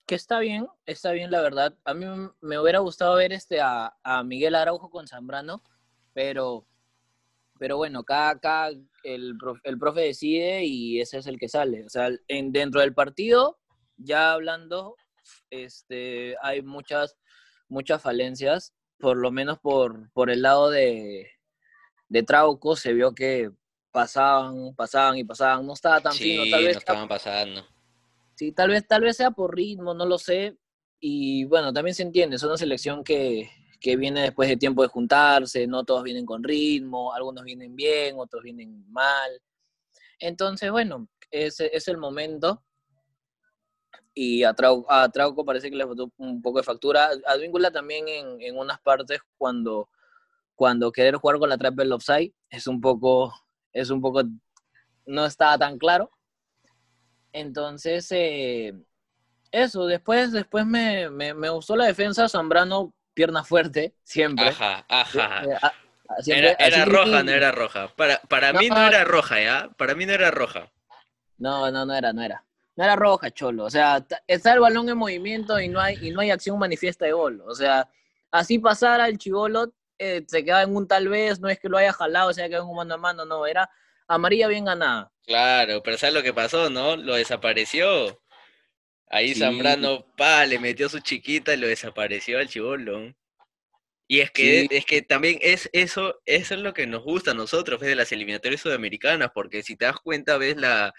que 0.06 0.14
está 0.14 0.38
bien, 0.38 0.68
está 0.86 1.10
bien 1.10 1.32
la 1.32 1.40
verdad. 1.40 1.74
A 1.84 1.94
mí 1.94 2.06
me 2.40 2.60
hubiera 2.60 2.78
gustado 2.78 3.16
ver 3.16 3.32
este 3.32 3.60
a, 3.60 3.92
Miguel 4.24 4.54
Araujo 4.54 4.88
con 4.88 5.08
Zambrano, 5.08 5.64
pero, 6.14 6.64
pero 7.58 7.76
bueno, 7.76 8.04
cada, 8.04 8.68
el, 9.02 9.36
el 9.64 9.78
profe 9.80 10.00
decide 10.00 10.64
y 10.64 11.00
ese 11.00 11.18
es 11.18 11.26
el 11.26 11.40
que 11.40 11.48
sale. 11.48 11.84
O 11.84 11.88
sea, 11.88 12.08
en, 12.28 12.52
dentro 12.52 12.80
del 12.80 12.94
partido, 12.94 13.58
ya 13.96 14.34
hablando, 14.34 14.94
este, 15.50 16.36
hay 16.42 16.62
muchas, 16.62 17.16
muchas 17.68 18.02
falencias, 18.02 18.74
por 18.98 19.16
lo 19.16 19.30
menos 19.30 19.58
por, 19.58 20.10
por 20.12 20.30
el 20.30 20.42
lado 20.42 20.70
de, 20.70 21.30
de 22.08 22.22
Trauco 22.22 22.76
se 22.76 22.92
vio 22.92 23.14
que 23.14 23.50
pasaban, 23.90 24.74
pasaban 24.74 25.18
y 25.18 25.24
pasaban, 25.24 25.66
no 25.66 25.72
estaba 25.72 26.00
tan 26.00 26.12
fino, 26.12 26.44
tal 26.50 26.64
vez 26.64 26.74
no 26.74 26.78
estaban 26.78 27.08
pasando. 27.08 27.66
Sí, 28.34 28.52
tal 28.52 28.70
vez, 28.70 28.86
tal 28.86 29.02
vez 29.02 29.16
sea 29.16 29.30
por 29.30 29.54
ritmo, 29.54 29.94
no 29.94 30.06
lo 30.06 30.18
sé. 30.18 30.56
Y 31.00 31.44
bueno, 31.44 31.72
también 31.72 31.94
se 31.94 32.02
entiende, 32.02 32.36
es 32.36 32.42
una 32.42 32.56
selección 32.56 33.02
que, 33.02 33.50
que 33.80 33.96
viene 33.96 34.22
después 34.22 34.48
de 34.48 34.56
tiempo 34.56 34.82
de 34.82 34.88
juntarse, 34.88 35.66
no 35.66 35.84
todos 35.84 36.02
vienen 36.02 36.26
con 36.26 36.42
ritmo, 36.42 37.12
algunos 37.12 37.44
vienen 37.44 37.74
bien, 37.74 38.16
otros 38.18 38.42
vienen 38.42 38.84
mal. 38.90 39.40
Entonces, 40.18 40.70
bueno, 40.70 41.08
ese 41.30 41.70
es 41.72 41.88
el 41.88 41.98
momento. 41.98 42.64
Y 44.20 44.42
a, 44.42 44.52
Trauco 44.52 45.44
parece 45.44 45.70
que 45.70 45.76
le 45.76 45.86
faltó 45.86 46.10
un 46.16 46.42
poco 46.42 46.58
de 46.58 46.64
factura. 46.64 47.10
Advíncula 47.26 47.70
también 47.70 48.08
en, 48.08 48.40
en 48.40 48.58
unas 48.58 48.80
partes 48.80 49.20
cuando, 49.36 49.88
cuando 50.56 50.90
querer 50.90 51.14
jugar 51.16 51.38
con 51.38 51.48
la 51.48 51.56
trap 51.56 51.74
del 51.74 51.92
offside 51.92 52.32
es 52.50 52.66
un 52.66 52.80
poco 52.80 53.32
es 53.72 53.90
un 53.90 54.00
poco, 54.00 54.22
no 55.06 55.24
estaba 55.24 55.58
tan 55.58 55.78
claro. 55.78 56.10
Entonces, 57.32 58.08
eh, 58.10 58.74
eso, 59.52 59.86
después, 59.86 60.32
después 60.32 60.66
me, 60.66 61.10
me, 61.10 61.48
gustó 61.50 61.76
la 61.76 61.86
defensa, 61.86 62.28
Zambrano, 62.28 62.92
pierna 63.14 63.44
fuerte, 63.44 63.94
siempre. 64.02 64.48
Ajá, 64.48 64.84
ajá. 64.88 65.44
Eh, 65.44 65.58
ah, 65.62 65.72
era, 66.26 66.84
roja, 66.86 67.22
no 67.22 67.30
era 67.30 67.52
roja. 67.52 67.88
Para, 67.94 68.18
para 68.22 68.52
mí 68.52 68.68
no 68.68 68.80
era 68.80 69.04
roja, 69.04 69.40
¿ya? 69.40 69.70
Para 69.76 69.94
mí 69.94 70.06
no 70.06 70.12
era 70.12 70.30
roja. 70.30 70.72
No, 71.36 71.70
no, 71.70 71.84
no 71.84 71.94
era, 71.94 72.12
no 72.12 72.22
era. 72.22 72.44
No 72.78 72.84
era 72.84 72.94
roja, 72.94 73.32
cholo. 73.32 73.64
O 73.64 73.70
sea, 73.70 74.06
está 74.28 74.52
el 74.52 74.60
balón 74.60 74.88
en 74.88 74.96
movimiento 74.96 75.58
y 75.58 75.66
no 75.66 75.80
hay, 75.80 75.98
y 76.00 76.12
no 76.12 76.20
hay 76.20 76.30
acción 76.30 76.56
manifiesta 76.60 77.06
de 77.06 77.12
gol. 77.12 77.42
O 77.44 77.52
sea, 77.52 77.90
así 78.30 78.60
pasara 78.60 79.08
el 79.08 79.18
chivolo, 79.18 79.74
eh, 79.98 80.22
se 80.28 80.44
quedaba 80.44 80.62
en 80.62 80.76
un 80.76 80.86
tal 80.86 81.08
vez, 81.08 81.40
no 81.40 81.48
es 81.48 81.58
que 81.58 81.68
lo 81.68 81.76
haya 81.76 81.92
jalado, 81.92 82.32
se 82.32 82.40
haya 82.40 82.50
quedado 82.50 82.66
en 82.66 82.70
un 82.70 82.76
mano 82.76 82.94
a 82.94 82.98
mano, 82.98 83.24
no, 83.24 83.46
era 83.48 83.68
amarilla 84.06 84.46
bien 84.46 84.64
ganada. 84.64 85.10
Claro, 85.26 85.82
pero 85.82 85.98
¿sabes 85.98 86.14
lo 86.14 86.22
que 86.22 86.32
pasó, 86.32 86.70
no? 86.70 86.94
Lo 86.94 87.16
desapareció. 87.16 88.22
Ahí 89.08 89.34
Zambrano, 89.34 90.06
pa, 90.16 90.46
le 90.46 90.60
metió 90.60 90.88
su 90.88 91.00
chiquita 91.00 91.54
y 91.54 91.56
lo 91.56 91.66
desapareció 91.66 92.38
al 92.38 92.46
chivolo. 92.46 93.12
Y 94.06 94.20
es 94.20 94.30
que, 94.30 94.68
es 94.70 94.86
que 94.86 95.02
también 95.02 95.40
es 95.42 95.68
eso, 95.72 96.20
eso 96.26 96.54
es 96.54 96.60
lo 96.60 96.72
que 96.74 96.86
nos 96.86 97.02
gusta 97.02 97.32
a 97.32 97.34
nosotros, 97.34 97.80
de 97.80 97.96
las 97.96 98.12
eliminatorias 98.12 98.60
sudamericanas, 98.60 99.32
porque 99.34 99.64
si 99.64 99.74
te 99.74 99.86
das 99.86 99.96
cuenta, 99.96 100.38
ves 100.38 100.56
la, 100.56 100.94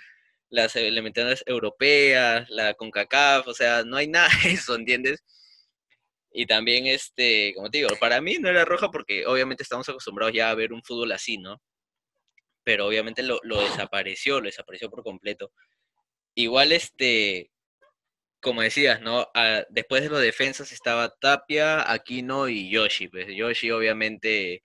las 0.50 0.76
eliminatorias 0.76 1.44
europeas, 1.46 2.50
la 2.50 2.74
CONCACAF, 2.74 3.48
o 3.48 3.54
sea, 3.54 3.84
no 3.84 3.98
hay 3.98 4.08
nada 4.08 4.30
de 4.44 4.52
eso, 4.54 4.76
¿entiendes? 4.76 5.24
Y 6.32 6.46
también, 6.46 6.88
este, 6.88 7.54
como 7.56 7.70
te 7.70 7.80
digo, 7.80 7.90
para 8.00 8.22
mí 8.22 8.38
no 8.40 8.50
era 8.50 8.66
roja 8.66 8.90
porque 8.92 9.26
obviamente 9.26 9.64
estamos 9.64 9.90
acostumbrados 9.90 10.34
ya 10.34 10.50
a 10.50 10.56
ver 10.56 10.74
un 10.74 10.84
fútbol 10.84 11.12
así, 11.12 11.38
¿no? 11.38 11.62
Pero 12.64 12.88
obviamente 12.88 13.24
lo, 13.24 13.40
desapareció, 13.44 14.40
lo 14.40 14.46
desapareció 14.46 14.90
por 14.90 15.04
completo. 15.04 15.52
Igual, 16.36 16.72
este, 16.72 17.52
como 18.42 18.62
decías, 18.62 19.02
¿no? 19.02 19.28
Ah, 19.34 19.64
después 19.70 20.04
de 20.04 20.10
los 20.10 20.22
defensas 20.22 20.72
estaba 20.72 21.10
Tapia, 21.20 21.92
Aquino 21.92 22.48
y 22.48 22.70
Yoshi. 22.70 23.08
Pues 23.08 23.28
Yoshi 23.36 23.72
obviamente 23.72 24.62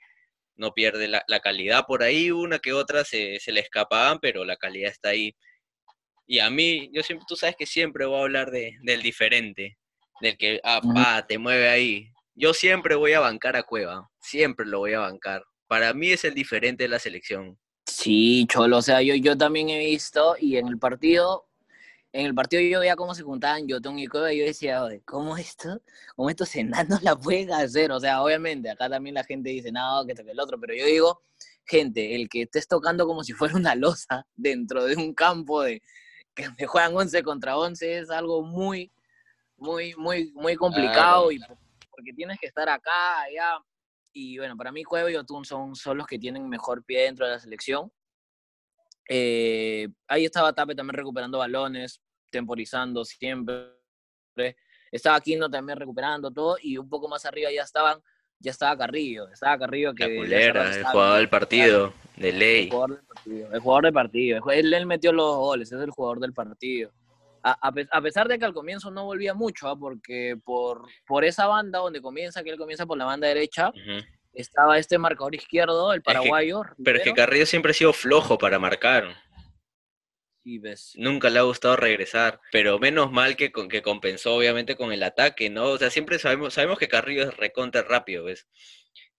no 0.56 0.72
pierde 0.74 1.08
la, 1.08 1.24
calidad 1.42 1.84
por 1.86 2.02
ahí, 2.02 2.30
una 2.30 2.58
que 2.58 2.72
otra 2.72 3.04
se, 3.04 3.40
le 3.46 3.60
escapaban, 3.60 4.18
pero 4.20 4.44
la 4.44 4.56
calidad 4.56 4.90
está 4.90 5.10
ahí. 5.10 5.34
Y 6.26 6.38
a 6.38 6.50
mí, 6.50 6.90
yo 6.93 7.02
siempre, 7.02 7.26
tú 7.28 7.37
sabes 7.37 7.57
que 7.57 7.66
siempre 7.66 8.07
voy 8.07 8.19
a 8.19 8.23
hablar 8.23 8.50
de, 8.50 8.76
del 8.83 9.02
diferente, 9.02 9.78
del 10.21 10.37
que, 10.38 10.61
ah, 10.64 10.81
pa, 10.95 11.26
te 11.26 11.38
mueve 11.38 11.69
ahí. 11.69 12.09
Yo 12.35 12.54
siempre 12.54 12.95
voy 12.95 13.12
a 13.12 13.21
bancar 13.21 13.57
a 13.57 13.62
Cueva, 13.62 14.11
siempre 14.21 14.66
lo 14.66 14.81
voy 14.81 14.95
a 14.95 15.00
bancar. 15.00 15.45
Para 15.66 15.93
mí 15.95 16.11
es 16.11 16.25
el 16.25 16.35
diferente 16.35 16.85
de 16.85 16.88
la 16.88 16.99
selección. 16.99 17.59
Sí, 17.87 18.47
Cholo, 18.49 18.78
o 18.78 18.83
sea, 18.83 19.02
yo, 19.02 19.14
yo 19.14 19.37
también 19.37 19.69
he 19.69 19.78
visto 19.78 20.37
y 20.40 20.57
en 20.57 20.69
el 20.69 20.78
partido 20.78 21.47
en 22.14 22.26
el 22.26 22.35
partido 22.35 22.62
yo 22.62 22.78
veía 22.78 22.95
cómo 22.95 23.12
se 23.12 23.25
juntaban 23.25 23.66
Yotun 23.66 23.99
y 23.99 24.07
Cueva 24.07 24.33
y 24.33 24.38
yo 24.38 24.45
decía, 24.45 24.81
¿cómo 25.04 25.37
esto? 25.37 25.83
¿Cómo 26.14 26.31
estos 26.31 26.54
enanos 26.54 27.02
la 27.02 27.16
pueden 27.16 27.52
hacer? 27.52 27.90
O 27.90 27.99
sea, 27.99 28.23
obviamente, 28.23 28.71
acá 28.71 28.88
también 28.88 29.16
la 29.16 29.25
gente 29.25 29.50
dice, 29.50 29.73
no, 29.73 30.04
que 30.07 30.12
esto 30.12 30.25
que 30.25 30.31
el 30.31 30.38
otro, 30.38 30.59
pero 30.61 30.75
yo 30.75 30.87
digo, 30.87 31.23
gente, 31.64 32.14
el 32.14 32.28
que 32.28 32.43
estés 32.43 32.69
tocando 32.69 33.04
como 33.09 33.25
si 33.25 33.33
fuera 33.33 33.57
una 33.57 33.75
losa 33.75 34.25
dentro 34.37 34.85
de 34.85 34.95
un 34.95 35.12
campo 35.12 35.62
de 35.62 35.83
que 36.34 36.44
juegan 36.66 36.96
11 36.96 37.22
contra 37.22 37.56
11 37.56 37.98
es 37.98 38.10
algo 38.10 38.42
muy, 38.42 38.92
muy, 39.56 39.94
muy, 39.96 40.32
muy 40.34 40.56
complicado 40.56 41.30
y 41.32 41.40
porque 41.90 42.12
tienes 42.12 42.38
que 42.38 42.46
estar 42.46 42.68
acá, 42.68 43.22
allá. 43.22 43.58
Y 44.12 44.38
bueno, 44.38 44.56
para 44.56 44.72
mí 44.72 44.84
Cueva 44.84 45.10
y 45.10 45.14
Yotun 45.14 45.44
son, 45.44 45.74
son 45.74 45.98
los 45.98 46.06
que 46.06 46.18
tienen 46.18 46.48
mejor 46.48 46.84
pie 46.84 47.02
dentro 47.02 47.26
de 47.26 47.32
la 47.32 47.38
selección. 47.38 47.90
Eh, 49.08 49.88
ahí 50.08 50.24
estaba 50.24 50.52
Tape 50.52 50.74
también 50.74 50.94
recuperando 50.94 51.38
balones, 51.38 52.00
temporizando 52.30 53.04
siempre. 53.04 53.72
Estaba 54.90 55.20
Quino 55.20 55.50
también 55.50 55.78
recuperando 55.78 56.30
todo 56.30 56.56
y 56.60 56.78
un 56.78 56.88
poco 56.88 57.08
más 57.08 57.24
arriba 57.26 57.50
ya 57.52 57.62
estaban, 57.62 58.00
ya 58.38 58.50
estaba 58.50 58.76
Carrillo, 58.76 59.28
estaba 59.28 59.58
Carrillo 59.58 59.94
que... 59.94 60.04
el 60.04 60.84
jugador 60.84 61.18
del 61.18 61.28
partido, 61.28 61.92
de 62.16 62.33
ley. 62.33 62.64
El 62.64 62.71
jugador 62.71 62.97
del 62.97 63.06
partido, 63.06 63.52
el 63.52 63.61
jugador 63.61 63.85
del 63.85 63.92
partido. 63.92 64.50
Él, 64.50 64.87
metió 64.87 65.12
los 65.12 65.37
goles, 65.37 65.73
es 65.73 65.80
el 65.80 65.90
jugador 65.90 66.21
del 66.21 66.33
partido. 66.33 66.90
A, 67.42 68.00
pesar 68.00 68.26
de 68.26 68.38
que 68.38 68.47
al 68.47 68.54
comienzo 68.54 68.90
no 68.90 69.04
volvía 69.04 69.35
mucho, 69.35 69.68
¿ah? 69.68 69.78
porque 69.78 70.35
por, 70.42 70.87
por 71.06 71.26
esa 71.26 71.47
banda 71.47 71.80
donde 71.80 72.00
comienza, 72.00 72.42
que 72.42 72.49
él 72.49 72.56
comienza 72.56 72.87
por 72.87 72.97
la 72.97 73.04
banda 73.04 73.28
derecha, 73.28 73.71
estaba 74.33 74.78
este 74.78 74.97
marcador 74.97 75.35
izquierdo, 75.35 75.92
el 75.92 76.00
paraguayo. 76.02 76.62
pero 76.83 76.99
es 76.99 77.04
que 77.04 77.12
Carrillo 77.12 77.44
siempre 77.44 77.73
ha 77.73 77.75
sido 77.75 77.92
flojo 77.92 78.38
para 78.38 78.59
marcar. 78.59 79.14
Nunca 80.97 81.30
le 81.30 81.38
ha 81.38 81.42
gustado 81.42 81.76
regresar, 81.76 82.40
pero 82.52 82.78
menos 82.78 83.11
mal 83.11 83.35
que, 83.37 83.50
que 83.50 83.83
compensó 83.83 84.35
obviamente 84.35 84.76
con 84.76 84.92
el 84.92 85.02
ataque, 85.02 85.49
¿no? 85.49 85.68
O 85.68 85.78
sea, 85.78 85.88
siempre 85.90 86.18
sabemos, 86.18 86.54
sabemos 86.54 86.78
que 86.78 86.88
Carrillo 86.88 87.23
es 87.23 87.37
recontra 87.37 87.83
rápido, 87.83 88.25
¿ves? 88.25 88.47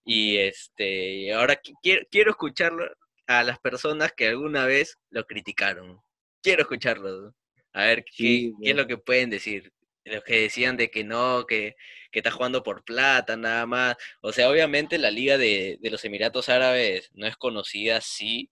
Y 0.06 0.38
este, 0.38 1.34
ahora 1.34 1.60
quiero, 1.82 2.06
quiero 2.12 2.32
escucharlo 2.32 2.88
a 3.28 3.44
las 3.44 3.60
personas 3.60 4.14
que 4.14 4.28
alguna 4.28 4.66
vez 4.66 4.98
lo 5.10 5.26
criticaron. 5.26 6.00
Quiero 6.42 6.62
escucharlo. 6.62 7.34
A 7.74 7.86
ver 7.86 8.06
qué, 8.06 8.54
qué 8.62 8.70
es 8.70 8.76
lo 8.76 8.88
que 8.88 8.98
pueden 8.98 9.30
decir. 9.30 9.74
Los 10.06 10.24
que 10.24 10.42
decían 10.42 10.78
de 10.78 10.92
que 10.92 11.04
no, 11.04 11.46
que, 11.48 11.76
que 12.12 12.20
está 12.20 12.32
jugando 12.32 12.64
por 12.64 12.84
plata, 12.84 13.36
nada 13.36 13.66
más. 13.66 13.98
O 14.22 14.32
sea, 14.32 14.50
obviamente 14.50 14.98
la 15.00 15.12
liga 15.12 15.38
de, 15.38 15.78
de 15.82 15.90
los 15.90 16.06
Emiratos 16.06 16.48
Árabes 16.50 17.10
no 17.14 17.26
es 17.26 17.36
conocida, 17.36 18.00
sí, 18.02 18.52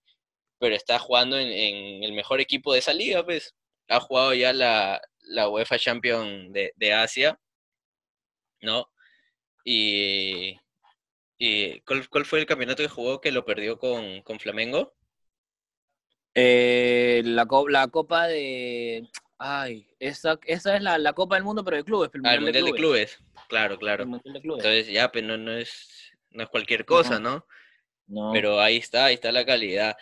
pero 0.63 0.75
está 0.75 0.97
jugando 0.97 1.37
en, 1.37 2.03
el 2.03 2.13
mejor 2.13 2.39
equipo 2.39 2.73
de 2.73 2.79
esa 2.79 2.93
liga, 2.93 3.23
pues. 3.25 3.53
Ha 3.89 3.99
jugado 3.99 4.33
ya 4.33 4.53
la, 4.53 5.01
UEFA 5.49 5.77
Champion 5.77 6.53
de, 6.53 6.93
Asia, 6.93 7.37
¿no? 8.61 8.89
Y, 9.65 10.57
¿cuál, 11.85 12.25
fue 12.25 12.39
el 12.39 12.45
campeonato 12.45 12.83
que 12.83 12.89
jugó 12.89 13.21
que 13.21 13.31
lo 13.31 13.45
perdió 13.45 13.77
con, 13.77 14.23
Flamengo? 14.39 14.93
Eh, 16.35 17.21
la, 17.25 17.47
la 17.69 17.87
Copa 17.87 18.27
de... 18.27 19.07
Ay, 19.37 19.87
esa, 19.99 20.39
esa 20.45 20.75
es 20.77 20.81
la, 20.81 21.13
Copa 21.13 21.35
del 21.35 21.43
Mundo, 21.43 21.63
pero 21.63 21.77
de 21.77 21.83
clubes. 21.83 22.09
El 22.13 22.25
ah, 22.25 22.39
Mundial, 22.39 22.65
de, 22.65 22.71
clubes. 22.71 23.19
Claro, 23.49 23.77
claro. 23.77 24.03
Entonces 24.03 24.87
ya, 24.87 25.11
pues 25.11 25.23
no, 25.23 25.51
es, 25.51 26.11
no 26.31 26.43
es 26.43 26.49
cualquier 26.49 26.85
cosa, 26.85 27.19
¿no? 27.19 27.45
¿no? 28.07 28.31
Pero 28.31 28.59
ahí 28.59 28.77
está, 28.77 29.05
ahí 29.05 29.15
está 29.15 29.31
la 29.31 29.45
calidad. 29.45 29.95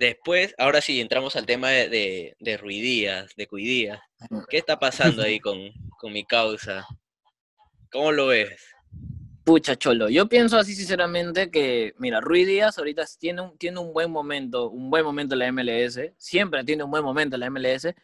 Después, 0.00 0.54
ahora 0.56 0.80
sí, 0.80 0.98
entramos 0.98 1.36
al 1.36 1.44
tema 1.44 1.68
de, 1.68 2.34
de, 2.38 2.56
Ruidías, 2.56 3.36
de 3.36 3.46
Cuidías. 3.46 4.00
¿Qué 4.48 4.56
está 4.56 4.78
pasando 4.78 5.22
ahí 5.22 5.38
con, 5.40 5.58
mi 6.04 6.24
causa? 6.24 6.86
¿Cómo 7.92 8.10
lo 8.10 8.28
ves? 8.28 8.64
Pucha, 9.44 9.74
Cholo, 9.76 10.08
yo 10.08 10.28
pienso 10.28 10.58
así 10.58 10.74
sinceramente 10.74 11.50
que, 11.50 11.94
mira, 11.98 12.20
Ruiz 12.20 12.46
Díaz 12.46 12.78
ahorita 12.78 13.04
tiene 13.18 13.40
un, 13.40 13.56
tiene 13.56 13.80
un 13.80 13.92
buen 13.92 14.10
momento, 14.10 14.68
un 14.68 14.90
buen 14.90 15.04
momento 15.04 15.34
en 15.34 15.38
la 15.38 15.52
MLS, 15.52 16.12
siempre 16.18 16.62
tiene 16.62 16.84
un 16.84 16.90
buen 16.90 17.02
momento 17.02 17.36
en 17.36 17.40
la 17.40 17.50
MLS, 17.50 17.94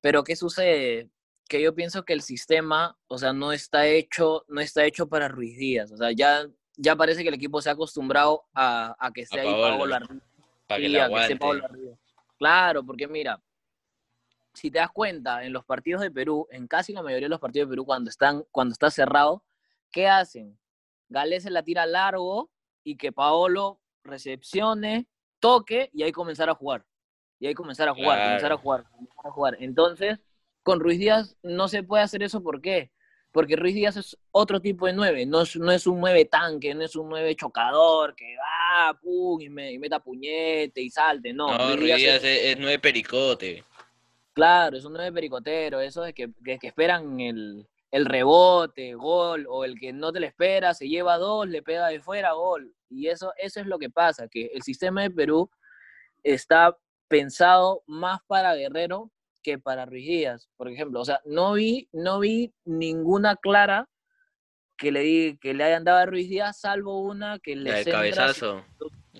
pero 0.00 0.24
¿qué 0.24 0.34
sucede? 0.34 1.08
Que 1.48 1.62
yo 1.62 1.74
pienso 1.74 2.04
que 2.04 2.12
el 2.12 2.22
sistema, 2.22 2.98
o 3.06 3.16
sea, 3.16 3.32
no 3.32 3.52
está 3.52 3.86
hecho, 3.86 4.44
no 4.48 4.60
está 4.60 4.84
hecho 4.84 5.08
para 5.08 5.28
Ruiz 5.28 5.56
Díaz, 5.56 5.92
o 5.92 5.96
sea, 5.96 6.10
ya, 6.10 6.46
ya 6.76 6.96
parece 6.96 7.22
que 7.22 7.28
el 7.28 7.34
equipo 7.34 7.62
se 7.62 7.70
ha 7.70 7.74
acostumbrado 7.74 8.44
a, 8.52 8.96
a 8.98 9.12
que 9.12 9.24
sea 9.24 9.42
ahí 9.42 9.48
Paolo 9.48 10.08
Claro, 12.38 12.84
porque 12.84 13.06
mira, 13.06 13.40
si 14.52 14.70
te 14.70 14.78
das 14.78 14.90
cuenta, 14.90 15.44
en 15.44 15.52
los 15.52 15.64
partidos 15.64 16.02
de 16.02 16.10
Perú, 16.10 16.48
en 16.50 16.66
casi 16.66 16.92
la 16.92 17.02
mayoría 17.02 17.26
de 17.26 17.30
los 17.30 17.40
partidos 17.40 17.68
de 17.68 17.72
Perú, 17.72 17.84
cuando, 17.84 18.10
están, 18.10 18.44
cuando 18.50 18.72
está 18.72 18.90
cerrado, 18.90 19.44
¿qué 19.90 20.08
hacen? 20.08 20.58
Gales 21.12 21.44
se 21.44 21.50
la 21.50 21.62
tira 21.62 21.86
largo 21.86 22.50
y 22.84 22.96
que 22.96 23.12
Paolo 23.12 23.80
recepcione, 24.02 25.06
toque 25.38 25.90
y 25.92 26.02
ahí 26.02 26.12
comenzar 26.12 26.48
a 26.50 26.54
jugar. 26.54 26.84
Y 27.38 27.46
ahí 27.46 27.54
comenzar 27.54 27.88
a 27.88 27.94
jugar, 27.94 28.22
comenzar 28.22 28.52
a 28.52 28.56
jugar, 28.56 28.84
comenzar 28.90 29.26
a 29.26 29.30
jugar. 29.30 29.56
Entonces, 29.60 30.18
con 30.62 30.80
Ruiz 30.80 30.98
Díaz 30.98 31.36
no 31.42 31.68
se 31.68 31.82
puede 31.82 32.02
hacer 32.02 32.22
eso, 32.22 32.42
¿por 32.42 32.60
qué? 32.60 32.92
porque 33.32 33.56
Ruiz 33.56 33.74
Díaz 33.74 33.96
es 33.96 34.16
otro 34.30 34.60
tipo 34.60 34.86
de 34.86 34.92
nueve, 34.92 35.24
no 35.24 35.40
es, 35.40 35.56
no 35.56 35.72
es 35.72 35.86
un 35.86 35.98
nueve 35.98 36.26
tanque, 36.26 36.74
no 36.74 36.84
es 36.84 36.94
un 36.94 37.08
nueve 37.08 37.34
chocador 37.34 38.14
que 38.14 38.36
va, 38.36 38.98
pum, 39.00 39.40
y, 39.40 39.48
me, 39.48 39.78
meta 39.78 39.98
puñete 39.98 40.82
y 40.82 40.90
salte, 40.90 41.32
no. 41.32 41.56
No, 41.56 41.76
Ruiz, 41.76 41.96
Díaz, 41.96 42.22
es, 42.22 42.58
nueve 42.58 42.78
pericote. 42.78 43.64
Claro, 44.34 44.76
es 44.76 44.84
un 44.84 44.92
nueve 44.92 45.12
pericotero, 45.12 45.80
eso 45.80 46.04
es 46.04 46.14
que, 46.14 46.30
que, 46.44 46.58
esperan 46.62 47.20
el, 47.20 47.66
el, 47.92 48.06
rebote, 48.06 48.94
gol, 48.94 49.46
o 49.48 49.64
el 49.64 49.78
que 49.78 49.92
no 49.92 50.12
te 50.12 50.18
le 50.18 50.26
espera, 50.26 50.74
se 50.74 50.88
lleva 50.88 51.18
dos, 51.18 51.48
le 51.48 51.62
pega 51.62 51.88
de 51.88 52.00
fuera, 52.00 52.32
gol. 52.32 52.74
Y 52.88 53.08
eso, 53.08 53.32
eso 53.36 53.60
es 53.60 53.66
lo 53.66 53.78
que 53.78 53.90
pasa, 53.90 54.28
que 54.28 54.50
el 54.54 54.62
sistema 54.62 55.02
de 55.02 55.10
Perú 55.10 55.50
está 56.22 56.76
pensado 57.08 57.82
más 57.86 58.20
para 58.26 58.54
Guerrero 58.54 59.10
que 59.42 59.58
para 59.58 59.86
Ruiz 59.86 60.06
Díaz, 60.06 60.48
por 60.56 60.68
ejemplo. 60.68 61.00
O 61.00 61.04
sea, 61.04 61.20
no 61.24 61.52
vi, 61.54 61.88
no 61.92 62.20
vi 62.20 62.54
ninguna 62.64 63.36
clara 63.36 63.88
que 64.76 64.90
le, 64.92 65.38
que 65.38 65.52
le 65.52 65.64
hayan 65.64 65.84
dado 65.84 65.98
a 65.98 66.06
Ruiz 66.06 66.28
Díaz, 66.28 66.60
salvo 66.60 67.02
una 67.02 67.38
que 67.38 67.56
le 67.56 67.70
La 67.70 67.76
del 67.78 67.92
cabezazo. 67.92 68.64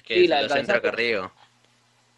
Que 0.04 0.14
sí, 0.14 0.28
la 0.28 0.48
centra 0.48 0.80
Carrillo. 0.80 1.32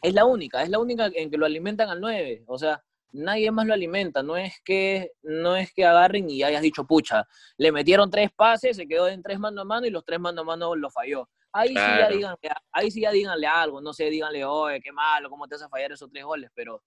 Es 0.03 0.15
la 0.15 0.25
única, 0.25 0.63
es 0.63 0.69
la 0.69 0.79
única 0.79 1.07
en 1.07 1.31
que 1.31 1.37
lo 1.37 1.47
alimentan 1.47 1.89
al 1.89 2.01
9. 2.01 2.45
O 2.47 2.59
sea, 2.59 2.85
nadie 3.15 3.51
más 3.51 3.67
lo 3.67 3.75
alimenta. 3.75 4.23
No 4.23 4.37
es 4.37 4.61
que, 4.63 5.13
no 5.23 5.57
es 5.57 5.73
que 5.73 5.85
agarren 5.85 6.29
y 6.29 6.43
hayas 6.43 6.63
dicho, 6.63 6.85
pucha, 6.85 7.27
le 7.57 7.73
metieron 7.73 8.11
tres 8.11 8.31
pases, 8.35 8.77
se 8.77 8.87
quedó 8.87 9.09
en 9.09 9.23
tres 9.23 9.39
mano 9.39 9.63
a 9.63 9.65
mano 9.65 9.87
y 9.87 9.91
los 9.91 10.05
tres 10.05 10.21
mano 10.21 10.43
a 10.43 10.45
mano 10.45 10.77
lo 10.77 10.91
falló. 10.91 11.29
Ahí 11.53 11.69
sí 11.69 11.75
ya 11.75 12.09
díganle, 12.09 12.39
ahí 12.73 12.91
sí 12.91 13.01
ya 13.01 13.13
díganle 13.13 13.47
algo, 13.47 13.81
no 13.81 13.93
sé, 13.93 14.11
díganle, 14.11 14.45
oye, 14.45 14.81
qué 14.81 14.91
malo, 14.91 15.31
cómo 15.31 15.47
te 15.47 15.55
hace 15.55 15.69
fallar 15.69 15.93
esos 15.93 16.11
tres 16.11 16.25
goles, 16.25 16.51
pero 16.53 16.83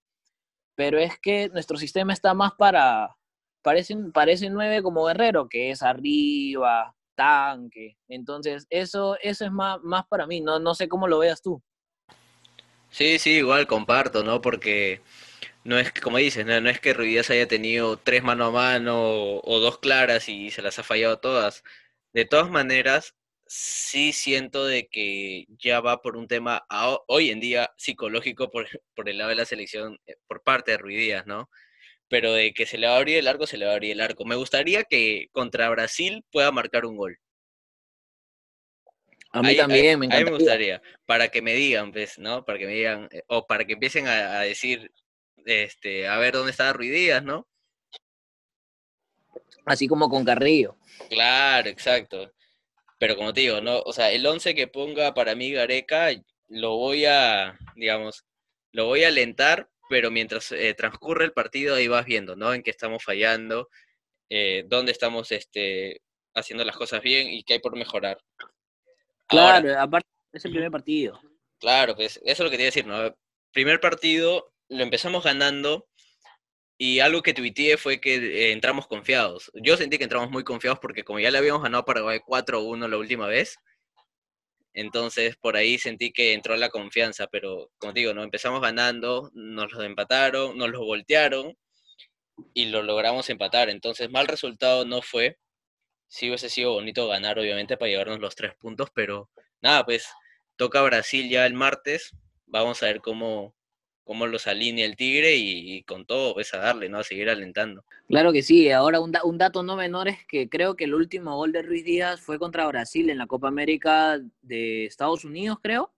pero 0.76 1.00
es 1.00 1.18
que 1.18 1.50
nuestro 1.50 1.76
sistema 1.76 2.14
está 2.14 2.36
más 2.36 2.54
para, 2.54 3.10
parece, 3.64 3.96
parece 4.14 4.48
nueve 4.48 4.84
como 4.84 5.06
guerrero, 5.06 5.50
que 5.50 5.72
es 5.72 5.82
arriba, 5.82 6.94
tanque. 7.16 7.98
Entonces, 8.08 8.68
eso, 8.70 9.18
eso 9.24 9.46
es 9.46 9.52
más, 9.52 9.82
más 9.82 10.06
para 10.08 10.28
mí, 10.28 10.40
no, 10.40 10.60
no 10.60 10.76
sé 10.76 10.88
cómo 10.88 11.08
lo 11.08 11.18
veas 11.18 11.42
tú. 11.42 11.64
Sí, 12.92 13.18
sí, 13.18 13.32
igual 13.32 13.66
comparto, 13.66 14.24
¿no? 14.24 14.40
Porque 14.40 15.02
no 15.68 15.78
es, 15.78 15.92
como 15.92 16.18
dices, 16.18 16.46
no, 16.46 16.70
es 16.70 16.80
que 16.80 16.94
Ruidías 16.94 17.30
haya 17.30 17.46
tenido 17.46 17.98
tres 17.98 18.24
mano 18.24 18.46
a 18.46 18.52
mano 18.52 18.96
o, 19.42 19.60
dos 19.60 19.80
claras 19.80 20.30
y 20.30 20.50
se 20.50 20.62
las 20.62 20.80
ha 20.80 20.84
fallado 20.84 21.20
todas. 21.20 21.62
De 22.14 22.24
todas 22.24 22.50
maneras, 22.50 23.16
sí 23.48 24.14
siento 24.14 24.66
de 24.66 24.88
que 24.88 25.46
ya 25.60 25.82
va 25.82 26.02
por 26.02 26.16
un 26.16 26.30
tema 26.30 26.66
hoy 27.08 27.32
en 27.32 27.42
día 27.42 27.70
psicológico 27.78 28.50
por, 28.50 28.68
por, 28.96 29.10
el 29.10 29.18
lado 29.18 29.32
de 29.32 29.36
la 29.36 29.46
selección 29.46 30.00
eh, 30.08 30.16
por 30.28 30.42
parte 30.42 30.72
de 30.72 30.78
Ruidías, 30.78 31.28
¿no? 31.28 31.50
Pero 32.08 32.32
de 32.32 32.54
que 32.54 32.66
se 32.66 32.78
le 32.78 32.88
va 32.88 32.94
a 32.94 32.98
abrir 32.98 33.18
el 33.18 33.28
arco, 33.28 33.46
se 33.46 33.58
le 33.58 33.66
va 33.66 33.72
a 33.72 33.76
abrir 33.76 33.92
el 33.92 34.02
arco. 34.02 34.24
Me 34.24 34.36
gustaría 34.36 34.86
que 34.86 35.28
contra 35.34 35.70
Brasil 35.70 36.24
pueda 36.32 36.50
marcar 36.54 36.86
un 36.86 36.96
gol. 36.96 37.20
A 39.32 39.42
mí 39.42 39.58
también, 39.58 40.00
me 40.00 40.08
me 40.08 40.32
gustaría, 40.32 40.82
para 41.06 41.28
que 41.28 41.42
me 41.42 41.54
digan, 41.54 41.92
pues, 41.92 42.18
¿no? 42.18 42.46
Para 42.46 42.58
que 42.58 42.66
me 42.66 42.74
digan, 42.74 43.10
eh, 43.12 43.24
o 43.28 43.46
para 43.46 43.66
que 43.66 43.74
empiecen 43.74 44.08
a, 44.08 44.40
decir, 44.40 44.92
este, 45.48 46.08
a 46.08 46.18
ver 46.18 46.34
dónde 46.34 46.52
está 46.52 46.74
Ruidías, 46.74 47.24
¿no? 47.24 47.48
Así 49.66 49.88
como 49.88 50.10
con 50.10 50.24
Carrillo. 50.24 50.78
Claro, 51.10 51.70
exacto. 51.70 52.34
Pero 53.00 53.16
como 53.16 53.34
te 53.34 53.42
digo, 53.42 53.62
no, 53.62 53.80
o 53.80 53.94
sea, 53.94 54.12
el 54.12 54.26
11 54.26 54.56
que 54.56 54.68
ponga 54.68 55.14
para 55.14 55.36
mí 55.36 55.52
Gareca 55.52 56.10
lo 56.48 56.78
voy 56.78 57.06
a, 57.06 57.58
digamos, 57.76 58.26
lo 58.72 58.86
voy 58.86 59.04
a 59.04 59.10
alentar, 59.10 59.70
pero 59.90 60.10
mientras 60.10 60.52
eh, 60.52 60.74
transcurre 60.74 61.26
el 61.26 61.34
partido 61.34 61.76
ahí 61.76 61.88
vas 61.88 62.06
viendo, 62.06 62.36
¿no? 62.36 62.54
En 62.54 62.64
qué 62.64 62.72
estamos 62.72 63.04
fallando, 63.04 63.70
eh, 64.30 64.64
dónde 64.68 64.92
estamos 64.92 65.32
este, 65.32 66.02
haciendo 66.34 66.64
las 66.66 66.76
cosas 66.76 67.02
bien 67.02 67.28
y 67.28 67.44
qué 67.44 67.54
hay 67.54 67.60
por 67.60 67.76
mejorar. 67.76 68.18
Claro, 69.28 69.80
aparte 69.80 70.08
es 70.32 70.46
el 70.46 70.52
primer 70.52 70.72
partido. 70.72 71.20
Claro, 71.60 71.96
pues 71.96 72.18
eso 72.18 72.24
es 72.24 72.40
lo 72.40 72.50
que 72.50 72.58
te 72.58 72.64
iba 72.64 72.68
a 72.68 72.74
decir, 72.74 72.88
¿no? 72.88 73.16
Primer 73.52 73.80
partido 73.80 74.54
lo 74.70 74.84
empezamos 74.84 75.24
ganando 75.24 75.88
y 76.78 77.00
algo 77.00 77.22
que 77.24 77.34
tuiteé 77.34 77.78
fue 77.78 78.00
que 78.00 78.16
eh, 78.16 78.52
entramos 78.52 78.88
confiados. 78.88 79.52
Yo 79.56 79.78
sentí 79.78 79.98
que 79.98 80.04
entramos 80.04 80.30
muy 80.30 80.44
confiados 80.44 80.80
porque 80.80 81.04
como 81.04 81.20
ya 81.20 81.32
le 81.32 81.40
habíamos 81.40 81.64
ganado 81.64 81.82
a 81.82 81.86
Paraguay 81.86 82.20
4-1 82.20 82.88
la 82.88 82.98
última 82.98 83.28
vez, 83.28 83.58
entonces 84.74 85.36
por 85.38 85.58
ahí 85.58 85.80
sentí 85.80 86.12
que 86.12 86.34
entró 86.34 86.56
la 86.56 86.70
confianza, 86.70 87.28
pero 87.28 87.72
como 87.80 87.94
digo, 87.94 88.14
no 88.14 88.24
empezamos 88.24 88.62
ganando, 88.62 89.32
nos 89.34 89.72
los 89.72 89.84
empataron, 89.84 90.58
nos 90.58 90.70
los 90.70 90.82
voltearon 90.82 91.58
y 92.54 92.66
lo 92.66 92.84
logramos 92.84 93.30
empatar. 93.30 93.70
Entonces 93.70 94.10
mal 94.12 94.28
resultado 94.28 94.86
no 94.86 95.02
fue. 95.02 95.38
Sí 96.08 96.28
hubiese 96.28 96.50
sido 96.50 96.74
bonito 96.74 97.08
ganar, 97.08 97.40
obviamente, 97.40 97.78
para 97.78 97.90
llevarnos 97.90 98.20
los 98.20 98.36
tres 98.36 98.54
puntos, 98.56 98.90
pero 98.94 99.30
nada, 99.62 99.84
pues 99.86 100.08
toca 100.58 100.82
Brasil 100.84 101.30
ya 101.30 101.46
el 101.48 101.54
martes. 101.56 102.12
Vamos 102.46 102.84
a 102.84 102.88
ver 102.88 103.02
cómo, 103.02 103.56
cómo 104.08 104.26
los 104.26 104.48
alinea 104.48 104.86
el 104.86 104.96
Tigre 104.96 105.36
y, 105.36 105.84
con 105.84 106.06
todo, 106.06 106.34
pues 106.34 106.54
a 106.54 106.58
darle, 106.58 106.90
¿no? 106.90 107.00
A 107.00 107.04
seguir 107.04 107.30
alentando. 107.30 107.84
Claro 108.08 108.32
que 108.32 108.42
sí. 108.42 108.72
Ahora, 108.72 109.00
un, 109.00 109.14
un, 109.24 109.38
dato 109.38 109.62
no 109.62 109.76
menor 109.76 110.08
es 110.08 110.26
que 110.26 110.50
creo 110.50 110.76
que 110.76 110.86
el 110.86 110.96
último 110.96 111.36
gol 111.36 111.52
de 111.52 111.62
Ruiz 111.62 111.84
Díaz 111.84 112.22
fue 112.22 112.40
contra 112.40 112.66
Brasil 112.66 113.10
en 113.10 113.18
la 113.18 113.28
Copa 113.28 113.50
América 113.50 114.20
de 114.42 114.86
Estados 114.86 115.26
Unidos, 115.26 115.60
creo, 115.62 115.94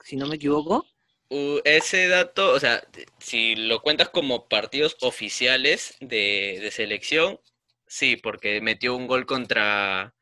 si 0.00 0.16
no 0.16 0.26
me 0.26 0.36
equivoco. 0.36 0.84
Uh, 1.30 1.60
ese 1.64 2.08
dato, 2.08 2.52
o 2.52 2.60
sea, 2.60 2.82
si 3.18 3.54
lo 3.54 3.80
cuentas 3.80 4.10
como 4.10 4.48
partidos 4.48 4.96
oficiales 5.00 5.96
de, 6.00 6.58
de 6.60 6.70
selección, 6.70 7.38
sí, 7.86 8.16
porque 8.16 8.60
metió 8.60 8.94
un 8.94 9.06
gol 9.06 9.24
contra, 9.24 10.14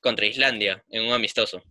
contra 0.00 0.26
Islandia 0.26 0.84
en 0.90 1.06
un 1.06 1.12
amistoso. 1.12 1.62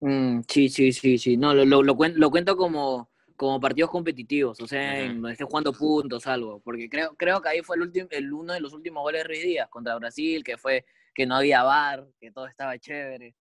Mm, 0.00 0.40
sí, 0.48 0.68
sí, 0.68 0.92
sí, 0.92 1.18
sí. 1.18 1.36
No, 1.36 1.54
lo, 1.54 1.64
lo, 1.64 1.82
lo, 1.82 1.94
lo 1.94 2.30
cuento 2.30 2.56
como, 2.56 3.09
como 3.40 3.58
partidos 3.58 3.90
competitivos, 3.90 4.60
o 4.60 4.66
sea, 4.66 5.00
en 5.00 5.14
donde 5.14 5.32
esté 5.32 5.44
jugando 5.44 5.72
puntos, 5.72 6.26
algo, 6.26 6.60
porque 6.60 6.90
creo, 6.90 7.16
creo 7.16 7.40
que 7.40 7.48
ahí 7.48 7.62
fue 7.62 7.76
el, 7.76 7.82
último, 7.82 8.06
el 8.10 8.30
uno 8.30 8.52
de 8.52 8.60
los 8.60 8.74
últimos 8.74 9.02
goles 9.02 9.22
de 9.22 9.28
Ruiz 9.28 9.42
Díaz 9.42 9.70
contra 9.70 9.96
Brasil, 9.96 10.44
que 10.44 10.58
fue 10.58 10.84
que 11.14 11.24
no 11.24 11.36
había 11.36 11.62
bar, 11.62 12.06
que 12.20 12.30
todo 12.30 12.46
estaba 12.46 12.78
chévere, 12.78 13.34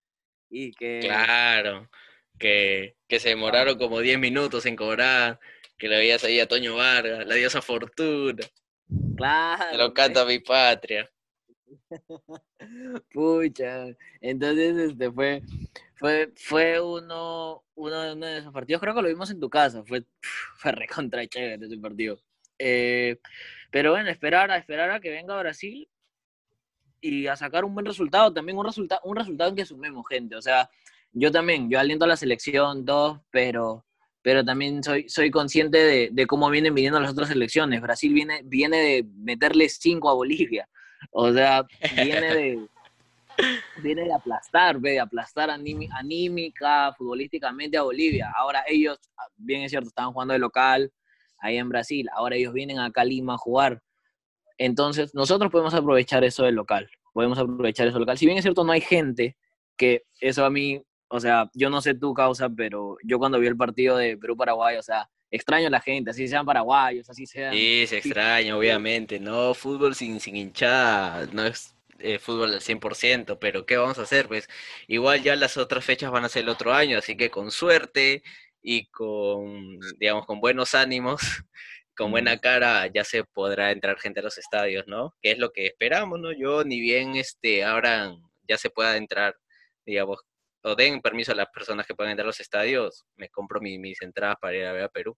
y 0.50 0.72
que... 0.72 1.02
Claro, 1.02 1.90
que, 2.38 2.96
que 3.10 3.20
se 3.20 3.28
demoraron 3.28 3.78
como 3.78 4.00
10 4.00 4.20
minutos 4.20 4.66
en 4.66 4.78
cobrar, 4.78 5.38
que 5.78 5.90
le 5.90 5.98
veías 5.98 6.24
ahí 6.24 6.40
a 6.40 6.48
Toño 6.48 6.78
Vargas, 6.78 7.28
la 7.28 7.36
diosa 7.36 7.62
Fortuna. 7.62 8.46
Claro. 9.18 9.78
lo 9.78 9.94
canta 9.94 10.24
mi 10.24 10.40
patria. 10.40 11.12
Pucha, 13.12 13.88
entonces 14.22 14.92
este 14.92 15.12
fue, 15.12 15.42
fue, 16.00 16.32
fue 16.38 16.80
uno, 16.80 17.64
uno, 17.76 18.16
de 18.16 18.38
esos 18.38 18.54
partidos, 18.54 18.82
creo 18.82 18.96
que 18.96 19.02
lo 19.02 19.10
vimos 19.10 19.30
en 19.32 19.40
tu 19.40 19.50
casa, 19.50 19.84
fue, 19.86 20.06
fue 20.58 20.72
recontra 20.72 21.28
chévere 21.28 21.66
ese 21.66 21.78
partido. 21.78 22.20
Eh, 22.58 23.20
pero 23.70 23.92
bueno, 23.92 24.10
esperar 24.10 24.50
a, 24.50 24.58
esperar 24.58 24.92
a 24.92 25.00
que 25.02 25.10
venga 25.10 25.38
Brasil 25.38 25.90
y 27.02 27.28
a 27.28 27.36
sacar 27.36 27.66
un 27.66 27.74
buen 27.74 27.86
resultado, 27.86 28.34
también 28.34 28.58
un, 28.58 28.66
resultado 28.66 29.02
un 29.04 29.16
resultado 29.16 29.50
en 29.50 29.56
que 29.58 29.66
sumemos 29.66 30.06
gente, 30.08 30.36
o 30.36 30.42
sea, 30.42 30.70
yo 31.12 31.32
también, 31.32 31.70
yo 31.70 31.80
aliento 31.80 32.06
a 32.06 32.08
la 32.08 32.18
selección, 32.18 32.86
dos, 32.86 33.20
pero, 33.30 33.86
pero 34.22 34.46
también 34.46 34.82
soy, 34.84 35.10
soy 35.10 35.32
consciente 35.32 35.80
de, 35.80 36.10
de, 36.12 36.28
cómo 36.28 36.50
vienen 36.50 36.76
viniendo 36.76 37.00
las 37.00 37.12
otras 37.12 37.30
selecciones. 37.30 37.82
Brasil 37.82 38.14
viene, 38.14 38.42
viene 38.46 38.78
de 38.78 39.04
meterle 39.16 39.68
cinco 39.70 40.10
a 40.10 40.14
Bolivia. 40.14 40.70
O 41.12 41.34
sea, 41.34 41.66
viene 41.96 42.36
de, 42.36 42.68
viene 43.82 44.04
de 44.04 44.14
aplastar, 44.14 44.80
de 44.80 45.00
aplastar 45.00 45.50
anímica, 45.50 46.94
futbolísticamente 46.98 47.78
a 47.78 47.84
Bolivia. 47.84 48.32
Ahora 48.36 48.64
ellos, 48.68 49.00
ah, 49.18 49.28
bien 49.38 49.62
es 49.62 49.72
cierto, 49.72 49.90
estaban 49.90 50.14
jugando 50.14 50.34
de 50.34 50.40
local 50.40 50.92
ahí 51.40 51.58
en 51.58 51.70
Brasil. 51.70 52.08
Ahora 52.14 52.36
ellos 52.36 52.54
vienen 52.54 52.80
acá 52.80 53.02
a 53.02 53.06
Lima 53.06 53.36
a 53.36 53.38
jugar. 53.38 53.82
Entonces, 54.58 55.16
nosotros 55.16 55.52
podemos 55.52 55.74
aprovechar 55.74 56.24
eso 56.24 56.44
del 56.44 56.56
local. 56.56 56.90
Podemos 57.14 57.40
aprovechar 57.40 57.88
eso 57.88 58.00
local. 58.00 58.18
Si 58.18 58.26
bien 58.26 58.38
es 58.38 58.44
cierto, 58.44 58.64
no 58.64 58.74
hay 58.74 58.82
gente, 58.82 59.38
que 59.78 60.04
eso 60.20 60.46
a 60.46 60.50
mí, 60.50 60.82
o 61.08 61.20
sea, 61.20 61.50
yo 61.54 61.70
no 61.70 61.82
sé 61.82 61.96
tu 61.96 62.14
causa, 62.14 62.50
pero 62.50 62.98
yo 63.04 63.18
cuando 63.18 63.40
vi 63.40 63.48
el 63.48 63.58
partido 63.58 63.98
de 63.98 64.18
Perú-Paraguay, 64.18 64.78
o 64.78 64.84
sea, 64.84 65.10
extraño 65.32 65.68
a 65.68 65.72
la 65.72 65.80
gente, 65.80 66.12
así 66.12 66.28
sean 66.28 66.46
paraguayos, 66.46 67.10
así 67.10 67.26
sean. 67.26 67.54
Sí, 67.54 67.86
se 67.88 68.00
extraña, 68.00 68.58
obviamente, 68.58 69.20
¿no? 69.20 69.54
Fútbol 69.54 69.96
sin, 69.96 70.20
sin 70.20 70.36
hinchada 70.36 71.28
no 71.32 71.46
es 71.46 71.76
eh, 72.02 72.20
fútbol 72.20 72.54
al 72.54 72.62
100%, 72.62 73.40
pero 73.40 73.66
¿qué 73.66 73.78
vamos 73.78 74.00
a 74.00 74.04
hacer? 74.04 74.28
Pues 74.28 74.48
igual 74.88 75.24
ya 75.24 75.36
las 75.36 75.58
otras 75.58 75.86
fechas 75.86 76.12
van 76.12 76.26
a 76.26 76.30
ser 76.30 76.44
el 76.44 76.50
otro 76.50 76.74
año, 76.74 76.98
así 76.98 77.18
que 77.18 77.30
con 77.30 77.52
suerte 77.52 78.24
y 78.62 78.88
con, 78.88 79.80
digamos, 80.00 80.26
con 80.26 80.42
buenos 80.42 80.76
ánimos, 80.76 81.22
con 81.98 82.12
buena 82.12 82.40
cara, 82.40 82.88
ya 82.88 83.04
se 83.04 83.24
podrá 83.24 83.72
entrar 83.72 84.00
gente 84.00 84.20
a 84.22 84.24
los 84.24 84.38
estadios, 84.38 84.86
¿no? 84.88 85.16
Que 85.22 85.32
es 85.32 85.40
lo 85.40 85.52
que 85.52 85.66
esperamos, 85.68 86.20
¿no? 86.20 86.32
Yo 86.32 86.64
ni 86.64 86.80
bien 86.80 87.16
este, 87.16 87.64
ahora 87.64 88.14
ya 88.48 88.58
se 88.58 88.70
pueda 88.70 88.98
entrar, 88.98 89.36
digamos, 89.86 90.20
o 90.64 90.76
den 90.76 91.02
permiso 91.02 91.32
a 91.32 91.36
las 91.36 91.48
personas 91.54 91.88
que 91.88 91.96
puedan 91.96 92.12
entrar 92.12 92.26
a 92.26 92.28
los 92.28 92.40
estadios, 92.40 93.06
me 93.16 93.30
compro 93.30 93.62
mis 93.62 94.02
entradas 94.02 94.38
para 94.42 94.58
ir 94.58 94.66
a 94.66 94.74
ver 94.74 94.84
a 94.84 94.90
Perú. 94.90 95.18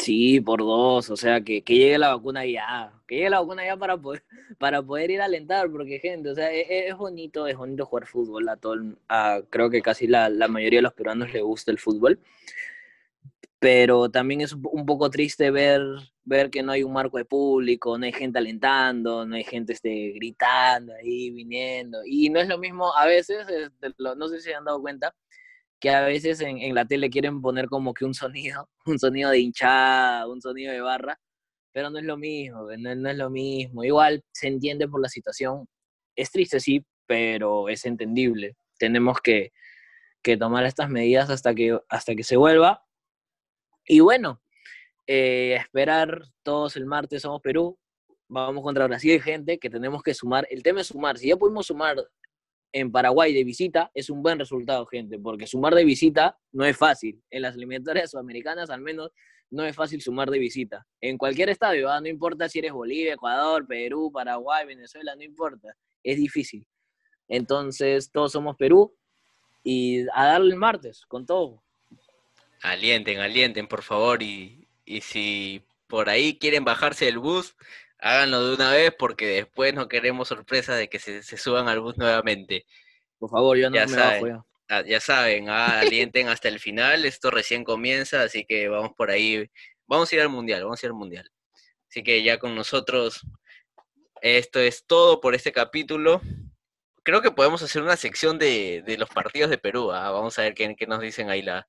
Sí, 0.00 0.40
por 0.40 0.60
dos, 0.60 1.10
o 1.10 1.16
sea, 1.16 1.42
que, 1.42 1.62
que, 1.62 1.74
llegue 1.74 1.98
la 1.98 2.14
vacuna 2.14 2.46
ya, 2.46 2.90
que 3.06 3.16
llegue 3.16 3.28
la 3.30 3.40
vacuna 3.40 3.66
ya 3.66 3.76
para 3.76 3.98
poder, 3.98 4.24
para 4.58 4.82
poder 4.82 5.10
ir 5.10 5.20
a 5.20 5.26
alentar, 5.26 5.70
porque 5.70 5.98
gente, 6.00 6.30
o 6.30 6.34
sea, 6.34 6.50
es, 6.52 6.66
es 6.70 6.96
bonito, 6.96 7.46
es 7.46 7.56
bonito 7.56 7.84
jugar 7.84 8.06
fútbol, 8.06 8.48
a 8.48 8.56
todo, 8.56 8.76
a, 9.08 9.42
creo 9.50 9.68
que 9.68 9.82
casi 9.82 10.06
la, 10.06 10.30
la, 10.30 10.48
mayoría 10.48 10.78
de 10.78 10.84
los 10.84 10.94
peruanos 10.94 11.30
le 11.34 11.42
gusta 11.42 11.70
el 11.70 11.78
fútbol, 11.78 12.18
pero 13.58 14.10
también 14.10 14.40
es 14.40 14.54
un 14.54 14.86
poco 14.86 15.10
triste 15.10 15.50
ver, 15.50 15.82
ver 16.24 16.50
que 16.50 16.62
no 16.62 16.72
hay 16.72 16.82
un 16.82 16.94
marco 16.94 17.18
de 17.18 17.26
público, 17.26 17.98
no 17.98 18.06
hay 18.06 18.12
gente 18.12 18.38
alentando, 18.38 19.26
no 19.26 19.36
hay 19.36 19.44
gente 19.44 19.74
este, 19.74 20.12
gritando 20.12 20.94
ahí, 20.94 21.30
viniendo, 21.30 22.00
y 22.06 22.30
no 22.30 22.40
es 22.40 22.48
lo 22.48 22.56
mismo, 22.58 22.96
a 22.96 23.04
veces, 23.06 23.46
este, 23.48 23.94
no 23.98 24.28
sé 24.28 24.38
si 24.38 24.44
se 24.44 24.54
han 24.54 24.64
dado 24.64 24.80
cuenta, 24.80 25.14
que 25.80 25.90
a 25.90 26.02
veces 26.02 26.40
en, 26.40 26.58
en, 26.58 26.74
la 26.74 26.84
tele 26.84 27.10
quieren 27.10 27.40
poner 27.40 27.66
como 27.66 27.94
que 27.94 28.04
un 28.04 28.14
sonido, 28.14 28.68
un 28.86 28.98
sonido 28.98 29.30
de 29.30 29.40
hinchada, 29.40 30.28
un 30.28 30.40
sonido 30.40 30.72
de 30.72 30.80
barra, 30.80 31.18
pero 31.72 31.90
no 31.90 31.98
es 31.98 32.04
lo 32.04 32.16
mismo, 32.16 32.68
no, 32.78 32.94
no, 32.94 33.10
es 33.10 33.16
lo 33.16 33.30
mismo. 33.30 33.84
Igual 33.84 34.22
se 34.32 34.48
entiende 34.48 34.88
por 34.88 35.00
la 35.00 35.08
situación, 35.08 35.66
es 36.16 36.30
triste 36.30 36.60
sí, 36.60 36.84
pero 37.06 37.68
es 37.68 37.84
entendible. 37.86 38.56
Tenemos 38.78 39.20
que, 39.20 39.52
que 40.22 40.36
tomar 40.36 40.64
estas 40.64 40.90
medidas 40.90 41.30
hasta 41.30 41.54
que, 41.54 41.78
hasta 41.88 42.14
que 42.14 42.24
se 42.24 42.36
vuelva. 42.36 42.84
Y 43.86 44.00
bueno, 44.00 44.42
eh, 45.06 45.56
esperar 45.58 46.22
todos 46.42 46.76
el 46.76 46.86
martes 46.86 47.22
somos 47.22 47.40
Perú, 47.40 47.78
vamos 48.28 48.62
contra 48.62 48.86
Brasil, 48.86 49.20
gente 49.22 49.58
que 49.58 49.70
tenemos 49.70 50.02
que 50.02 50.14
sumar. 50.14 50.46
El 50.50 50.62
tema 50.62 50.80
es 50.82 50.88
sumar, 50.88 51.18
si 51.18 51.28
ya 51.28 51.36
pudimos 51.36 51.66
sumar 51.66 51.96
en 52.72 52.92
Paraguay 52.92 53.32
de 53.32 53.44
visita 53.44 53.90
es 53.94 54.10
un 54.10 54.22
buen 54.22 54.38
resultado, 54.38 54.86
gente, 54.86 55.18
porque 55.18 55.46
sumar 55.46 55.74
de 55.74 55.84
visita 55.84 56.38
no 56.52 56.64
es 56.64 56.76
fácil. 56.76 57.20
En 57.30 57.42
las 57.42 57.54
eliminatorias 57.56 58.10
sudamericanas, 58.10 58.70
al 58.70 58.80
menos, 58.80 59.10
no 59.50 59.64
es 59.64 59.74
fácil 59.74 60.00
sumar 60.00 60.30
de 60.30 60.38
visita. 60.38 60.86
En 61.00 61.18
cualquier 61.18 61.50
estadio, 61.50 61.88
no 62.00 62.08
importa 62.08 62.48
si 62.48 62.60
eres 62.60 62.72
Bolivia, 62.72 63.14
Ecuador, 63.14 63.66
Perú, 63.66 64.10
Paraguay, 64.12 64.66
Venezuela, 64.66 65.14
no 65.16 65.22
importa. 65.22 65.74
Es 66.04 66.16
difícil. 66.16 66.64
Entonces, 67.28 68.10
todos 68.12 68.32
somos 68.32 68.56
Perú 68.56 68.94
y 69.64 70.02
a 70.14 70.26
darle 70.26 70.52
el 70.52 70.56
martes, 70.56 71.04
con 71.06 71.26
todo. 71.26 71.62
Alienten, 72.62 73.18
alienten, 73.18 73.66
por 73.66 73.82
favor. 73.82 74.22
Y, 74.22 74.68
y 74.84 75.00
si 75.00 75.64
por 75.88 76.08
ahí 76.08 76.38
quieren 76.38 76.64
bajarse 76.64 77.06
del 77.06 77.18
bus, 77.18 77.56
háganlo 78.00 78.48
de 78.48 78.54
una 78.54 78.72
vez 78.72 78.94
porque 78.98 79.26
después 79.26 79.74
no 79.74 79.88
queremos 79.88 80.28
sorpresa 80.28 80.74
de 80.74 80.88
que 80.88 80.98
se, 80.98 81.22
se 81.22 81.36
suban 81.36 81.68
al 81.68 81.80
bus 81.80 81.96
nuevamente. 81.96 82.66
Por 83.18 83.30
favor, 83.30 83.56
yo 83.56 83.70
no 83.70 83.76
ya 83.76 83.86
me 83.86 83.92
saben, 83.92 84.22
bajo 84.22 84.46
ya. 84.68 84.76
ah, 84.76 84.82
ya 84.86 85.00
saben, 85.00 85.48
ah, 85.48 85.80
alienten 85.80 86.28
hasta 86.28 86.48
el 86.48 86.58
final, 86.58 87.04
esto 87.04 87.30
recién 87.30 87.64
comienza, 87.64 88.22
así 88.22 88.44
que 88.44 88.68
vamos 88.68 88.92
por 88.96 89.10
ahí, 89.10 89.48
vamos 89.86 90.10
a 90.10 90.14
ir 90.14 90.22
al 90.22 90.28
mundial, 90.28 90.64
vamos 90.64 90.82
a 90.82 90.86
ir 90.86 90.90
al 90.90 90.96
mundial. 90.96 91.30
Así 91.88 92.02
que 92.02 92.22
ya 92.22 92.38
con 92.38 92.54
nosotros, 92.54 93.20
esto 94.22 94.60
es 94.60 94.86
todo 94.86 95.20
por 95.20 95.34
este 95.34 95.52
capítulo. 95.52 96.20
Creo 97.02 97.20
que 97.20 97.30
podemos 97.30 97.62
hacer 97.62 97.82
una 97.82 97.96
sección 97.96 98.38
de, 98.38 98.82
de 98.86 98.96
los 98.96 99.08
partidos 99.08 99.50
de 99.50 99.58
Perú, 99.58 99.90
¿ah? 99.92 100.10
vamos 100.10 100.38
a 100.38 100.42
ver 100.42 100.54
qué, 100.54 100.74
qué 100.76 100.86
nos 100.86 101.00
dicen 101.00 101.30
ahí 101.30 101.42
la, 101.42 101.66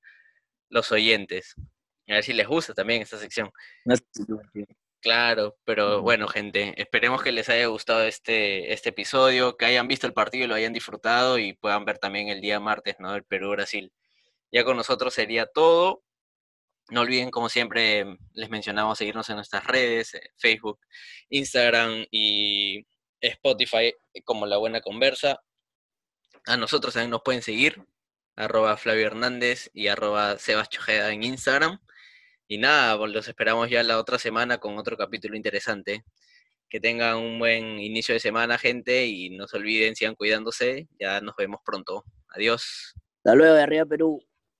los 0.68 0.92
oyentes. 0.92 1.54
A 2.08 2.14
ver 2.14 2.24
si 2.24 2.32
les 2.32 2.46
gusta 2.46 2.74
también 2.74 3.02
esta 3.02 3.18
sección. 3.18 3.50
No, 3.84 3.94
Claro, 5.02 5.58
pero 5.64 6.00
bueno, 6.00 6.28
gente, 6.28 6.80
esperemos 6.80 7.24
que 7.24 7.32
les 7.32 7.48
haya 7.48 7.66
gustado 7.66 8.04
este, 8.04 8.72
este 8.72 8.90
episodio, 8.90 9.56
que 9.56 9.64
hayan 9.64 9.88
visto 9.88 10.06
el 10.06 10.12
partido 10.12 10.44
y 10.44 10.46
lo 10.46 10.54
hayan 10.54 10.72
disfrutado 10.72 11.38
y 11.40 11.54
puedan 11.54 11.84
ver 11.84 11.98
también 11.98 12.28
el 12.28 12.40
día 12.40 12.60
martes, 12.60 12.94
¿no? 13.00 13.12
El 13.16 13.24
Perú-Brasil. 13.24 13.92
Ya 14.52 14.64
con 14.64 14.76
nosotros 14.76 15.12
sería 15.12 15.46
todo. 15.46 16.04
No 16.90 17.00
olviden, 17.00 17.32
como 17.32 17.48
siempre, 17.48 18.16
les 18.34 18.48
mencionamos 18.50 18.98
seguirnos 18.98 19.28
en 19.30 19.36
nuestras 19.36 19.66
redes, 19.66 20.14
eh, 20.14 20.30
Facebook, 20.38 20.78
Instagram 21.30 22.06
y 22.12 22.86
Spotify 23.20 23.92
como 24.24 24.46
La 24.46 24.58
Buena 24.58 24.80
Conversa. 24.80 25.40
A 26.46 26.56
nosotros 26.56 26.94
también 26.94 27.10
nos 27.10 27.22
pueden 27.22 27.42
seguir, 27.42 27.84
arroba 28.36 28.76
Flavio 28.76 29.06
Hernández 29.08 29.68
y 29.74 29.88
arroba 29.88 30.38
Sebas 30.38 30.68
en 30.86 31.24
Instagram. 31.24 31.80
Y 32.52 32.58
nada, 32.58 32.98
los 33.06 33.28
esperamos 33.28 33.70
ya 33.70 33.82
la 33.82 33.98
otra 33.98 34.18
semana 34.18 34.58
con 34.58 34.76
otro 34.76 34.94
capítulo 34.94 35.36
interesante. 35.38 36.04
Que 36.68 36.80
tengan 36.80 37.16
un 37.16 37.38
buen 37.38 37.78
inicio 37.78 38.12
de 38.12 38.20
semana, 38.20 38.58
gente, 38.58 39.06
y 39.06 39.30
no 39.30 39.48
se 39.48 39.56
olviden, 39.56 39.96
sigan 39.96 40.14
cuidándose. 40.14 40.86
Ya 41.00 41.22
nos 41.22 41.34
vemos 41.34 41.60
pronto. 41.64 42.04
Adiós. 42.28 42.94
Hasta 43.24 43.34
luego, 43.34 43.54
de 43.54 43.62
arriba 43.62 43.86
Perú. 43.86 44.22